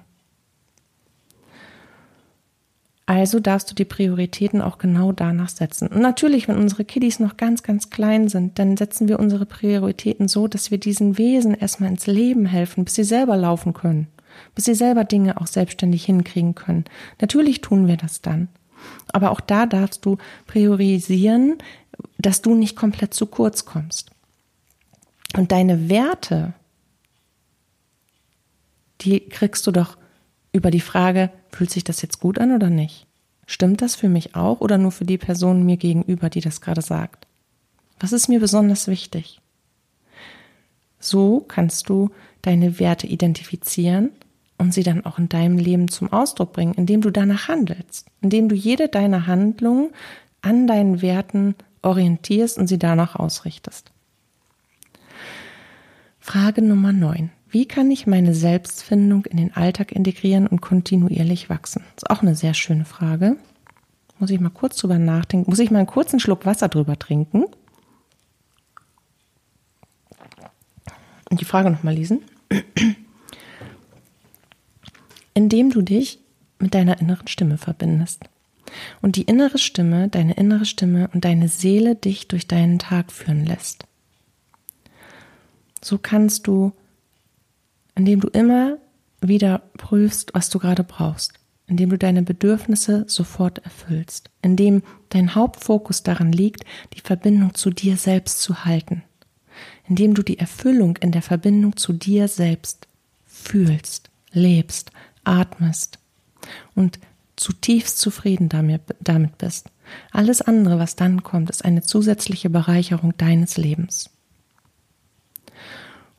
Also 3.06 3.40
darfst 3.40 3.70
du 3.70 3.74
die 3.74 3.84
Prioritäten 3.84 4.62
auch 4.62 4.78
genau 4.78 5.12
danach 5.12 5.48
setzen. 5.48 5.88
Und 5.88 6.00
natürlich, 6.00 6.48
wenn 6.48 6.56
unsere 6.56 6.84
Kiddies 6.84 7.18
noch 7.18 7.36
ganz, 7.36 7.62
ganz 7.62 7.90
klein 7.90 8.28
sind, 8.28 8.58
dann 8.58 8.76
setzen 8.76 9.08
wir 9.08 9.18
unsere 9.18 9.44
Prioritäten 9.44 10.28
so, 10.28 10.46
dass 10.46 10.70
wir 10.70 10.78
diesen 10.78 11.18
Wesen 11.18 11.54
erstmal 11.54 11.90
ins 11.90 12.06
Leben 12.06 12.46
helfen, 12.46 12.84
bis 12.84 12.94
sie 12.94 13.04
selber 13.04 13.36
laufen 13.36 13.74
können, 13.74 14.06
bis 14.54 14.66
sie 14.66 14.74
selber 14.74 15.04
Dinge 15.04 15.40
auch 15.40 15.48
selbstständig 15.48 16.04
hinkriegen 16.04 16.54
können. 16.54 16.84
Natürlich 17.20 17.60
tun 17.60 17.88
wir 17.88 17.96
das 17.96 18.22
dann. 18.22 18.48
Aber 19.12 19.30
auch 19.30 19.40
da 19.40 19.66
darfst 19.66 20.04
du 20.04 20.18
priorisieren, 20.46 21.58
dass 22.18 22.42
du 22.42 22.54
nicht 22.54 22.76
komplett 22.76 23.14
zu 23.14 23.26
kurz 23.26 23.64
kommst. 23.64 24.10
Und 25.36 25.52
deine 25.52 25.88
Werte, 25.88 26.54
die 29.00 29.20
kriegst 29.20 29.66
du 29.66 29.70
doch 29.70 29.96
über 30.52 30.70
die 30.70 30.80
Frage, 30.80 31.30
fühlt 31.50 31.70
sich 31.70 31.84
das 31.84 32.02
jetzt 32.02 32.20
gut 32.20 32.38
an 32.38 32.52
oder 32.52 32.70
nicht? 32.70 33.06
Stimmt 33.46 33.82
das 33.82 33.94
für 33.94 34.08
mich 34.08 34.34
auch 34.34 34.60
oder 34.60 34.78
nur 34.78 34.92
für 34.92 35.04
die 35.04 35.18
Person 35.18 35.64
mir 35.64 35.76
gegenüber, 35.76 36.30
die 36.30 36.40
das 36.40 36.60
gerade 36.60 36.82
sagt? 36.82 37.26
Was 37.98 38.12
ist 38.12 38.28
mir 38.28 38.40
besonders 38.40 38.88
wichtig? 38.88 39.40
So 40.98 41.40
kannst 41.40 41.88
du 41.88 42.10
deine 42.42 42.78
Werte 42.78 43.06
identifizieren 43.06 44.10
und 44.62 44.72
sie 44.72 44.84
dann 44.84 45.04
auch 45.04 45.18
in 45.18 45.28
deinem 45.28 45.58
Leben 45.58 45.88
zum 45.88 46.12
Ausdruck 46.12 46.52
bringen, 46.52 46.74
indem 46.74 47.00
du 47.00 47.10
danach 47.10 47.48
handelst, 47.48 48.06
indem 48.20 48.48
du 48.48 48.54
jede 48.54 48.88
deiner 48.88 49.26
Handlungen 49.26 49.90
an 50.40 50.68
deinen 50.68 51.02
Werten 51.02 51.56
orientierst 51.82 52.58
und 52.58 52.68
sie 52.68 52.78
danach 52.78 53.16
ausrichtest. 53.16 53.90
Frage 56.20 56.62
Nummer 56.62 56.92
9. 56.92 57.30
Wie 57.50 57.66
kann 57.66 57.90
ich 57.90 58.06
meine 58.06 58.34
Selbstfindung 58.34 59.24
in 59.26 59.36
den 59.36 59.52
Alltag 59.54 59.90
integrieren 59.90 60.46
und 60.46 60.60
kontinuierlich 60.60 61.50
wachsen? 61.50 61.82
Das 61.96 62.04
ist 62.04 62.10
auch 62.10 62.22
eine 62.22 62.36
sehr 62.36 62.54
schöne 62.54 62.84
Frage. 62.84 63.36
Muss 64.20 64.30
ich 64.30 64.38
mal 64.38 64.50
kurz 64.50 64.76
drüber 64.76 64.98
nachdenken. 64.98 65.50
Muss 65.50 65.58
ich 65.58 65.72
mal 65.72 65.78
einen 65.78 65.88
kurzen 65.88 66.20
Schluck 66.20 66.46
Wasser 66.46 66.68
drüber 66.68 66.96
trinken? 66.96 67.46
Und 71.28 71.40
die 71.40 71.44
Frage 71.44 71.68
nochmal 71.68 71.94
lesen 71.94 72.20
indem 75.34 75.70
du 75.70 75.82
dich 75.82 76.18
mit 76.58 76.74
deiner 76.74 77.00
inneren 77.00 77.28
Stimme 77.28 77.58
verbindest. 77.58 78.24
Und 79.00 79.16
die 79.16 79.22
innere 79.22 79.58
Stimme, 79.58 80.08
deine 80.08 80.34
innere 80.34 80.64
Stimme 80.64 81.10
und 81.12 81.24
deine 81.24 81.48
Seele 81.48 81.94
dich 81.94 82.28
durch 82.28 82.46
deinen 82.46 82.78
Tag 82.78 83.12
führen 83.12 83.44
lässt. 83.44 83.86
So 85.82 85.98
kannst 85.98 86.46
du, 86.46 86.72
indem 87.94 88.20
du 88.20 88.28
immer 88.28 88.78
wieder 89.20 89.58
prüfst, 89.76 90.32
was 90.34 90.48
du 90.48 90.58
gerade 90.58 90.84
brauchst, 90.84 91.34
indem 91.66 91.90
du 91.90 91.98
deine 91.98 92.22
Bedürfnisse 92.22 93.04
sofort 93.08 93.58
erfüllst, 93.58 94.30
indem 94.42 94.82
dein 95.08 95.34
Hauptfokus 95.34 96.02
daran 96.02 96.32
liegt, 96.32 96.64
die 96.94 97.00
Verbindung 97.00 97.54
zu 97.54 97.70
dir 97.70 97.96
selbst 97.96 98.40
zu 98.40 98.64
halten, 98.64 99.02
indem 99.88 100.14
du 100.14 100.22
die 100.22 100.38
Erfüllung 100.38 100.96
in 100.98 101.12
der 101.12 101.22
Verbindung 101.22 101.76
zu 101.76 101.92
dir 101.92 102.28
selbst 102.28 102.86
fühlst, 103.26 104.10
lebst, 104.32 104.92
atmest 105.24 105.98
und 106.74 106.98
zutiefst 107.36 107.98
zufrieden 107.98 108.48
damit, 108.48 109.38
bist. 109.38 109.70
Alles 110.10 110.42
andere, 110.42 110.78
was 110.78 110.96
dann 110.96 111.22
kommt, 111.22 111.50
ist 111.50 111.64
eine 111.64 111.82
zusätzliche 111.82 112.50
Bereicherung 112.50 113.16
deines 113.16 113.56
Lebens. 113.56 114.10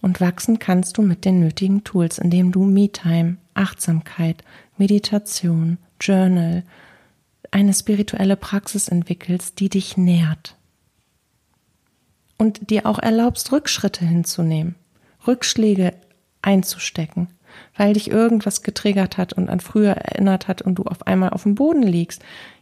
Und 0.02 0.20
wachsen 0.20 0.60
kannst 0.60 0.98
du 0.98 1.02
mit 1.02 1.24
den 1.24 1.40
nötigen 1.40 1.84
Tools, 1.84 2.18
indem 2.18 2.52
du 2.52 2.66
Me-Time, 2.66 3.38
Achtsamkeit, 3.54 4.44
Meditation, 4.78 5.78
Journal, 6.02 6.64
eine 7.52 7.74
spirituelle 7.74 8.36
Praxis 8.36 8.90
entwickelst, 8.90 9.60
die 9.60 9.70
dich 9.70 9.96
nährt. 9.96 10.58
Und 12.38 12.70
dir 12.70 12.86
auch 12.86 13.00
erlaubst, 13.00 13.52
Rückschritte 13.52 14.04
hinzunehmen, 14.04 14.76
Rückschläge 15.26 15.94
einzustecken, 16.42 17.30
weil 17.76 17.94
dich 17.94 18.10
irgendwas 18.10 18.64
getriggert 18.64 19.18
hat 19.18 19.34
und 19.34 19.50
an 19.50 19.60
früher 19.60 19.92
erinnert 19.92 20.48
hat 20.48 20.62
und 20.62 20.76
du 20.76 20.84
auf 20.84 21.08
einmal 21.08 21.30
auf 21.30 21.44
dem 21.44 21.56
Boden 21.56 21.84
liegst. 21.84 22.22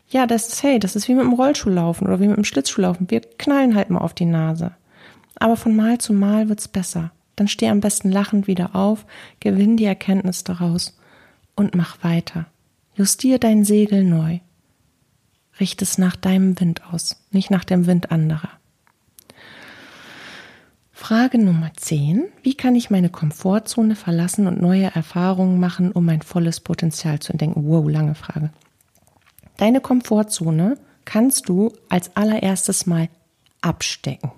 Ja, 0.10 0.28
das 0.28 0.50
ist, 0.50 0.64
hey, 0.64 0.80
das 0.80 0.96
ist 0.96 1.08
wie 1.08 1.16
mit 1.16 1.24
dem 1.24 1.34
Rollschuhlaufen 1.34 2.08
oder 2.08 2.20
wie 2.20 2.28
mit 2.28 2.38
dem 2.38 2.44
Schlittschuhlaufen. 2.44 3.10
Wir 3.10 3.22
knallen 3.22 3.76
halt 3.76 3.90
mal 3.90 4.00
auf 4.00 4.14
die 4.14 4.26
Nase. 4.26 4.72
Aber 5.36 5.56
von 5.56 5.76
Mal 5.76 5.98
zu 5.98 6.14
Mal 6.14 6.50
wird's 6.50 6.68
besser. 6.68 7.12
Dann 7.36 7.48
steh 7.48 7.70
am 7.70 7.80
besten 7.80 8.12
lachend 8.12 8.48
wieder 8.48 8.76
auf, 8.76 9.06
gewinn 9.40 9.78
die 9.78 9.86
Erkenntnis 9.86 10.44
daraus 10.44 10.98
und 11.56 11.76
mach 11.76 12.04
weiter. 12.04 12.46
Justier 12.94 13.40
dein 13.40 13.64
Segel 13.64 14.04
neu. 14.04 14.40
Richte 15.60 15.84
es 15.84 15.98
nach 15.98 16.16
deinem 16.16 16.60
Wind 16.60 16.82
aus, 16.92 17.24
nicht 17.32 17.50
nach 17.50 17.64
dem 17.64 17.88
Wind 17.88 18.12
anderer. 18.12 18.50
Frage 21.02 21.40
Nummer 21.40 21.72
10. 21.76 22.26
Wie 22.44 22.54
kann 22.54 22.76
ich 22.76 22.92
meine 22.92 23.10
Komfortzone 23.10 23.96
verlassen 23.96 24.46
und 24.46 24.62
neue 24.62 24.94
Erfahrungen 24.94 25.60
machen, 25.60 25.92
um 25.92 26.06
mein 26.06 26.22
volles 26.22 26.60
Potenzial 26.60 27.18
zu 27.20 27.32
entdecken? 27.32 27.64
Wow, 27.66 27.90
lange 27.90 28.14
Frage. 28.14 28.52
Deine 29.58 29.82
Komfortzone 29.82 30.78
kannst 31.04 31.50
du 31.50 31.74
als 31.90 32.16
allererstes 32.16 32.86
mal 32.86 33.10
abstecken. 33.62 34.32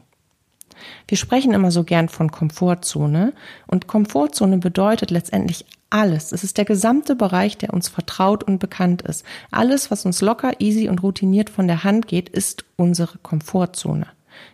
Wir 1.09 1.17
sprechen 1.17 1.53
immer 1.53 1.69
so 1.69 1.83
gern 1.83 2.07
von 2.07 2.31
Komfortzone 2.31 3.33
und 3.67 3.87
Komfortzone 3.87 4.57
bedeutet 4.57 5.11
letztendlich 5.11 5.65
alles. 5.89 6.31
Es 6.31 6.45
ist 6.45 6.57
der 6.57 6.65
gesamte 6.65 7.17
Bereich, 7.17 7.57
der 7.57 7.73
uns 7.73 7.89
vertraut 7.89 8.41
und 8.41 8.59
bekannt 8.59 9.01
ist. 9.01 9.25
Alles, 9.51 9.91
was 9.91 10.05
uns 10.05 10.21
locker, 10.21 10.53
easy 10.61 10.87
und 10.87 11.03
routiniert 11.03 11.49
von 11.49 11.67
der 11.67 11.83
Hand 11.83 12.07
geht, 12.07 12.29
ist 12.29 12.63
unsere 12.77 13.17
Komfortzone, 13.17 14.07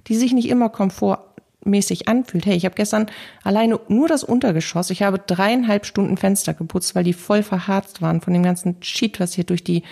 die 0.08 0.16
sich 0.16 0.34
nicht 0.34 0.50
immer 0.50 0.70
Komfort 0.70 1.30
mäßig 1.64 2.08
anfühlt. 2.08 2.46
Hey, 2.46 2.56
ich 2.56 2.66
habe 2.66 2.76
gestern 2.76 3.08
alleine 3.44 3.80
nur 3.88 4.08
das 4.08 4.24
Untergeschoss, 4.24 4.90
ich 4.90 5.04
habe 5.04 5.20
dreieinhalb 5.20 5.86
Stunden 5.86 6.18
Fenster 6.18 6.54
geputzt, 6.54 6.96
weil 6.96 7.04
die 7.04 7.14
voll 7.14 7.44
verharzt 7.44 8.02
waren 8.02 8.22
von 8.22 8.34
dem 8.34 8.44
ganzen 8.44 8.78
Shit, 8.82 9.20
was 9.20 9.34
hier 9.34 9.44
durch 9.44 9.64
die, 9.64 9.84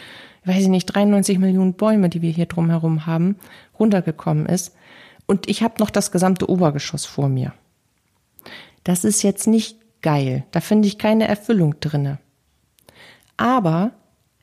weiß 0.46 0.64
ich 0.64 0.70
nicht, 0.70 0.86
93 0.86 1.40
Millionen 1.40 1.74
Bäume, 1.74 2.10
die 2.10 2.22
wir 2.22 2.32
hier 2.32 2.46
drumherum 2.46 3.06
haben, 3.06 3.38
runtergekommen 3.80 4.46
ist. 4.46 4.76
Und 5.26 5.50
ich 5.50 5.62
habe 5.62 5.76
noch 5.80 5.90
das 5.90 6.12
gesamte 6.12 6.50
Obergeschoss 6.50 7.06
vor 7.06 7.28
mir. 7.28 7.54
Das 8.84 9.04
ist 9.04 9.24
jetzt 9.24 9.48
nicht 9.48 9.78
geil. 10.02 10.46
Da 10.52 10.62
finde 10.62 10.88
ich 10.88 10.98
keine 10.98 11.28
Erfüllung 11.28 11.80
drinne. 11.82 12.20
Aber 13.36 13.92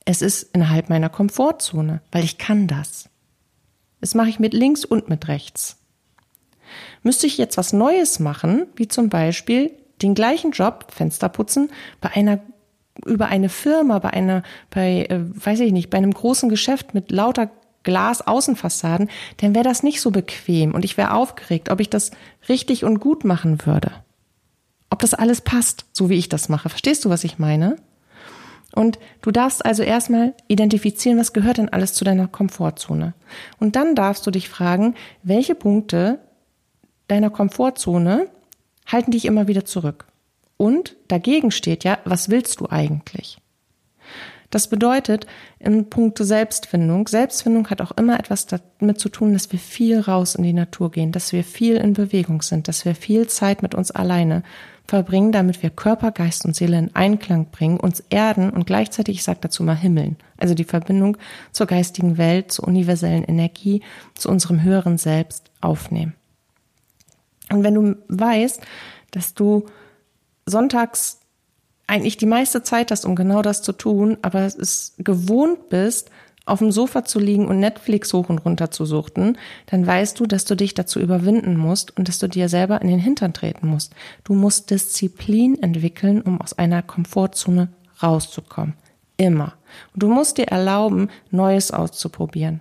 es 0.05 0.21
ist 0.21 0.55
innerhalb 0.55 0.91
meiner 0.91 1.09
Komfortzone, 1.09 2.03
weil 2.13 2.25
ich 2.25 2.37
kann 2.37 2.67
das. 2.67 3.09
Das 4.01 4.15
mache 4.15 4.29
ich 4.29 4.39
mit 4.39 4.53
links 4.53 4.85
und 4.85 5.09
mit 5.09 5.29
rechts. 5.29 5.79
Müsste 7.03 7.27
ich 7.27 7.39
jetzt 7.39 7.57
was 7.57 7.73
Neues 7.73 8.21
machen, 8.21 8.67
wie 8.77 8.89
zum 8.89 9.09
Beispiel 9.09 9.73
den 10.03 10.15
gleichen 10.15 10.51
Job, 10.51 10.87
Fenster 10.91 11.29
putzen, 11.29 11.71
bei 12.01 12.11
einer 12.11 12.41
über 13.07 13.27
eine 13.27 13.49
Firma, 13.49 13.99
bei 13.99 14.11
einer, 14.11 14.43
bei, 14.71 15.07
äh, 15.09 15.21
weiß 15.21 15.61
ich 15.61 15.73
nicht, 15.73 15.91
bei 15.91 15.99
einem 15.99 16.15
großen 16.15 16.49
Geschäft 16.49 16.95
mit 16.95 17.11
lauter 17.11 17.51
Glas-Außenfassaden, 17.83 19.11
dann 19.39 19.55
wäre 19.55 19.65
das 19.65 19.83
nicht 19.83 20.01
so 20.01 20.11
bequem 20.11 20.75
und 20.75 20.85
ich 20.85 20.97
wäre 20.97 21.13
aufgeregt, 21.13 21.71
ob 21.71 21.81
ich 21.81 21.91
das 21.91 22.13
richtig 22.49 22.85
und 22.85 23.01
gut 23.01 23.25
machen 23.25 23.67
würde. 23.67 23.91
Ob 24.91 25.01
das 25.01 25.15
alles 25.15 25.41
passt, 25.41 25.87
so 25.93 26.09
wie 26.09 26.15
ich 26.15 26.29
das 26.29 26.49
mache. 26.49 26.69
Verstehst 26.69 27.05
du, 27.05 27.11
was 27.11 27.25
ich 27.25 27.39
meine? 27.39 27.77
Und 28.75 28.99
du 29.23 29.31
darfst 29.31 29.65
also 29.65 29.83
erstmal 29.83 30.35
identifizieren, 30.49 31.19
was 31.19 31.33
gehört 31.33 31.59
denn 31.59 31.69
alles 31.69 31.95
zu 31.95 32.05
deiner 32.05 32.27
Komfortzone. 32.27 33.15
Und 33.61 33.77
dann 33.77 33.95
darfst 33.95 34.27
du 34.27 34.31
dich 34.31 34.49
fragen, 34.49 34.95
welche 35.23 35.55
Punkte 35.55 36.19
deiner 37.09 37.31
Komfortzone 37.31 38.29
halten 38.87 39.11
dich 39.11 39.25
immer 39.25 39.49
wieder 39.49 39.65
zurück. 39.65 40.07
Und 40.57 40.97
dagegen 41.09 41.51
steht 41.51 41.85
ja, 41.85 41.99
was 42.05 42.29
willst 42.29 42.61
du 42.61 42.69
eigentlich? 42.69 43.39
Das 44.51 44.69
bedeutet, 44.69 45.27
in 45.59 45.91
puncto 45.91 46.23
Selbstfindung, 46.23 47.09
Selbstfindung 47.09 47.71
hat 47.71 47.81
auch 47.81 47.91
immer 47.93 48.21
etwas 48.21 48.47
damit 48.47 49.01
zu 49.01 49.09
tun, 49.09 49.33
dass 49.33 49.51
wir 49.51 49.59
viel 49.59 49.99
raus 49.99 50.37
in 50.37 50.45
die 50.45 50.53
Natur 50.53 50.93
gehen, 50.93 51.11
dass 51.11 51.33
wir 51.33 51.43
viel 51.43 51.75
in 51.77 51.95
Bewegung 51.95 52.41
sind, 52.41 52.69
dass 52.69 52.85
wir 52.85 52.95
viel 52.95 53.27
Zeit 53.27 53.63
mit 53.63 53.75
uns 53.75 53.91
alleine 53.91 54.45
verbringen, 54.87 55.33
damit 55.33 55.63
wir 55.65 55.71
Körper, 55.71 56.13
Geist 56.13 56.45
und 56.45 56.55
Seele 56.55 56.79
in 56.79 56.95
Einklang 56.95 57.47
bringen, 57.51 57.81
uns 57.81 58.05
erden 58.11 58.51
und 58.51 58.65
gleichzeitig, 58.65 59.17
ich 59.17 59.25
sage 59.25 59.41
dazu 59.41 59.65
mal 59.65 59.77
Himmeln, 59.77 60.17
also 60.37 60.55
die 60.55 60.63
Verbindung 60.63 61.17
zur 61.51 61.67
geistigen 61.67 62.17
Welt, 62.17 62.53
zur 62.53 62.69
universellen 62.69 63.25
Energie, 63.25 63.83
zu 64.15 64.29
unserem 64.29 64.63
höheren 64.63 64.99
Selbst 64.99 65.51
aufnehmen. 65.61 66.15
Und 67.55 67.63
wenn 67.63 67.75
du 67.75 67.97
weißt, 68.09 68.61
dass 69.13 69.35
du 69.35 69.67
sonntags 70.45 71.21
eigentlich 71.87 72.17
die 72.17 72.27
meiste 72.27 72.65
Zeit 72.65 72.91
hast, 72.91 73.05
um 73.05 73.15
genau 73.15 73.43
das 73.43 73.63
zu 73.63 73.73
tun, 73.73 74.19
aber 74.23 74.41
es 74.41 74.95
gewohnt 74.99 75.69
bist, 75.69 76.11
auf 76.47 76.59
dem 76.59 76.73
Sofa 76.73 77.05
zu 77.05 77.21
liegen 77.21 77.47
und 77.47 77.61
Netflix 77.61 78.13
hoch 78.13 78.29
und 78.29 78.39
runter 78.39 78.71
zu 78.71 78.85
suchten, 78.85 79.39
dann 79.67 79.87
weißt 79.87 80.19
du, 80.19 80.27
dass 80.27 80.45
du 80.45 80.57
dich 80.57 80.75
dazu 80.75 80.99
überwinden 80.99 81.57
musst 81.57 81.97
und 81.97 82.09
dass 82.09 82.19
du 82.19 82.29
dir 82.29 82.49
selber 82.49 82.83
in 82.83 82.89
den 82.89 82.99
Hintern 82.99 83.33
treten 83.33 83.69
musst. 83.69 83.95
Du 84.25 84.35
musst 84.35 84.71
Disziplin 84.71 85.63
entwickeln, 85.63 86.21
um 86.23 86.41
aus 86.41 86.59
einer 86.59 86.83
Komfortzone 86.83 87.69
rauszukommen. 88.03 88.75
Immer. 89.17 89.55
Und 89.95 90.03
du 90.03 90.09
musst 90.09 90.39
dir 90.39 90.49
erlauben, 90.49 91.09
Neues 91.31 91.71
auszuprobieren. 91.71 92.61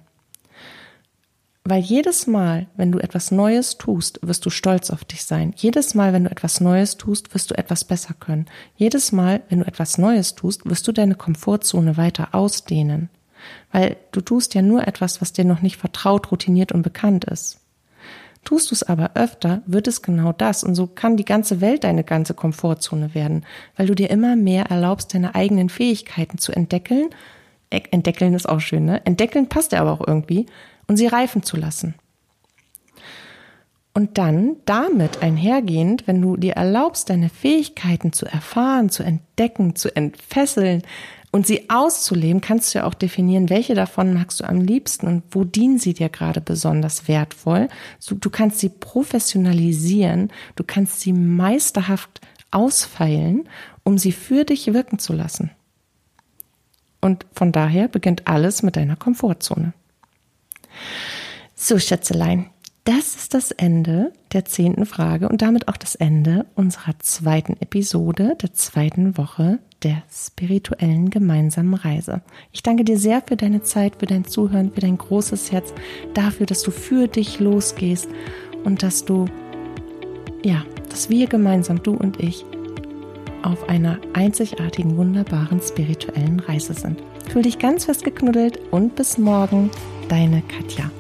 Weil 1.66 1.82
jedes 1.82 2.28
Mal, 2.28 2.68
wenn 2.76 2.92
du 2.92 3.00
etwas 3.00 3.32
Neues 3.32 3.78
tust, 3.78 4.20
wirst 4.22 4.46
du 4.46 4.50
stolz 4.50 4.90
auf 4.90 5.06
dich 5.06 5.24
sein. 5.24 5.54
Jedes 5.56 5.96
Mal, 5.96 6.12
wenn 6.12 6.26
du 6.26 6.32
etwas 6.32 6.60
Neues 6.60 6.98
tust, 6.98 7.34
wirst 7.34 7.52
du 7.52 7.58
etwas 7.58 7.86
besser 7.86 8.14
können. 8.20 8.48
Jedes 8.76 9.14
Mal, 9.14 9.42
wenn 9.48 9.60
du 9.60 9.66
etwas 9.66 9.98
Neues 9.98 10.36
tust, 10.36 10.70
wirst 10.70 10.86
du 10.90 10.92
deine 10.92 11.16
Komfortzone 11.16 11.96
weiter 11.96 12.36
ausdehnen. 12.36 13.10
Weil 13.72 13.96
du 14.12 14.20
tust 14.20 14.56
ja 14.56 14.62
nur 14.62 14.86
etwas, 14.88 15.22
was 15.22 15.32
dir 15.32 15.46
noch 15.46 15.62
nicht 15.62 15.78
vertraut, 15.78 16.32
routiniert 16.32 16.74
und 16.74 16.82
bekannt 16.82 17.24
ist. 17.24 17.62
Tust 18.44 18.72
du 18.72 18.76
es 18.76 18.84
aber 18.84 19.12
öfter, 19.16 19.62
wird 19.66 19.88
es 19.88 20.02
genau 20.02 20.34
das 20.34 20.66
und 20.66 20.76
so 20.76 20.86
kann 20.86 21.16
die 21.16 21.24
ganze 21.24 21.62
Welt 21.62 21.86
deine 21.86 22.04
ganze 22.04 22.34
Komfortzone 22.34 23.16
werden, 23.16 23.46
weil 23.78 23.88
du 23.88 23.96
dir 23.96 24.10
immer 24.10 24.36
mehr 24.36 24.66
erlaubst, 24.66 25.14
deine 25.14 25.34
eigenen 25.34 25.70
Fähigkeiten 25.70 26.38
zu 26.38 26.52
entdeckeln. 26.52 27.10
Entdeckeln 27.70 28.34
ist 28.34 28.50
auch 28.50 28.60
schön, 28.60 28.84
ne? 28.84 29.06
Entdeckeln 29.06 29.48
passt 29.48 29.72
ja 29.72 29.80
aber 29.80 29.94
auch 29.94 30.06
irgendwie 30.06 30.46
und 30.88 30.98
sie 30.98 31.08
reifen 31.08 31.44
zu 31.44 31.58
lassen. 31.58 31.96
Und 33.96 34.18
dann 34.18 34.56
damit 34.66 35.22
einhergehend, 35.22 36.08
wenn 36.08 36.20
du 36.20 36.36
dir 36.36 36.54
erlaubst, 36.54 37.12
deine 37.12 37.30
Fähigkeiten 37.30 38.12
zu 38.12 38.26
erfahren, 38.26 38.90
zu 38.90 39.04
entdecken, 39.04 39.76
zu 39.76 39.96
entfesseln 39.96 40.82
und 41.32 41.46
sie 41.46 41.70
auszuleben, 41.70 42.42
kannst 42.42 42.74
du 42.74 42.80
ja 42.80 42.86
auch 42.86 42.96
definieren, 42.96 43.52
welche 43.52 43.76
davon 43.76 44.14
magst 44.14 44.40
du 44.40 44.46
am 44.46 44.62
liebsten 44.62 45.08
und 45.08 45.24
wo 45.30 45.44
dienen 45.44 45.78
sie 45.78 45.94
dir 45.94 46.10
gerade 46.10 46.42
besonders 46.42 47.08
wertvoll. 47.08 47.68
Du 48.08 48.30
kannst 48.32 48.60
sie 48.60 48.70
professionalisieren, 48.70 50.32
du 50.56 50.64
kannst 50.64 51.02
sie 51.02 51.14
meisterhaft 51.14 52.20
ausfeilen, 52.50 53.48
um 53.84 54.00
sie 54.00 54.12
für 54.12 54.44
dich 54.44 54.74
wirken 54.74 54.98
zu 54.98 55.14
lassen. 55.14 55.52
Und 57.00 57.26
von 57.34 57.52
daher 57.52 57.88
beginnt 57.90 58.28
alles 58.28 58.64
mit 58.64 58.76
deiner 58.76 58.96
Komfortzone. 58.96 59.74
So, 61.56 61.80
Schätzelein, 61.80 62.50
das 62.86 63.16
ist 63.16 63.34
das 63.34 63.52
Ende 63.52 64.12
der 64.34 64.44
zehnten 64.44 64.86
Frage 64.86 65.30
und 65.30 65.42
damit 65.42 65.70
auch 65.70 65.78
das 65.78 65.96
Ende 65.96 66.46
unserer 66.56 67.00
zweiten 67.00 67.56
Episode 67.62 68.36
der 68.42 68.54
zweiten 68.54 69.18
Woche 69.18 69.60
der 69.84 70.04
spirituellen 70.12 71.10
gemeinsamen 71.10 71.76
Reise. 71.76 72.22
Ich 72.52 72.62
danke 72.62 72.84
dir 72.84 72.98
sehr 72.98 73.22
für 73.26 73.38
deine 73.38 73.62
Zeit, 73.62 73.98
für 74.00 74.06
dein 74.06 74.26
Zuhören, 74.26 74.74
für 74.74 74.82
dein 74.82 74.98
großes 74.98 75.54
Herz, 75.54 75.74
dafür, 76.14 76.46
dass 76.46 76.62
du 76.62 76.72
für 76.72 77.08
dich 77.08 77.40
losgehst 77.40 78.10
und 78.66 78.84
dass 78.84 79.06
du, 79.06 79.28
ja, 80.44 80.66
dass 80.90 81.10
wir 81.10 81.28
gemeinsam, 81.28 81.82
du 81.84 81.94
und 81.94 82.20
ich, 82.22 82.46
auf 83.44 83.70
einer 83.70 84.00
einzigartigen, 84.14 84.98
wunderbaren 84.98 85.62
spirituellen 85.62 86.40
Reise 86.42 86.74
sind. 86.74 87.02
Fühl 87.30 87.44
dich 87.44 87.60
ganz 87.60 87.86
fest 87.86 88.04
geknuddelt 88.04 88.60
und 88.72 88.96
bis 88.96 89.18
morgen, 89.18 89.70
deine 90.08 90.42
Katja. 90.44 90.92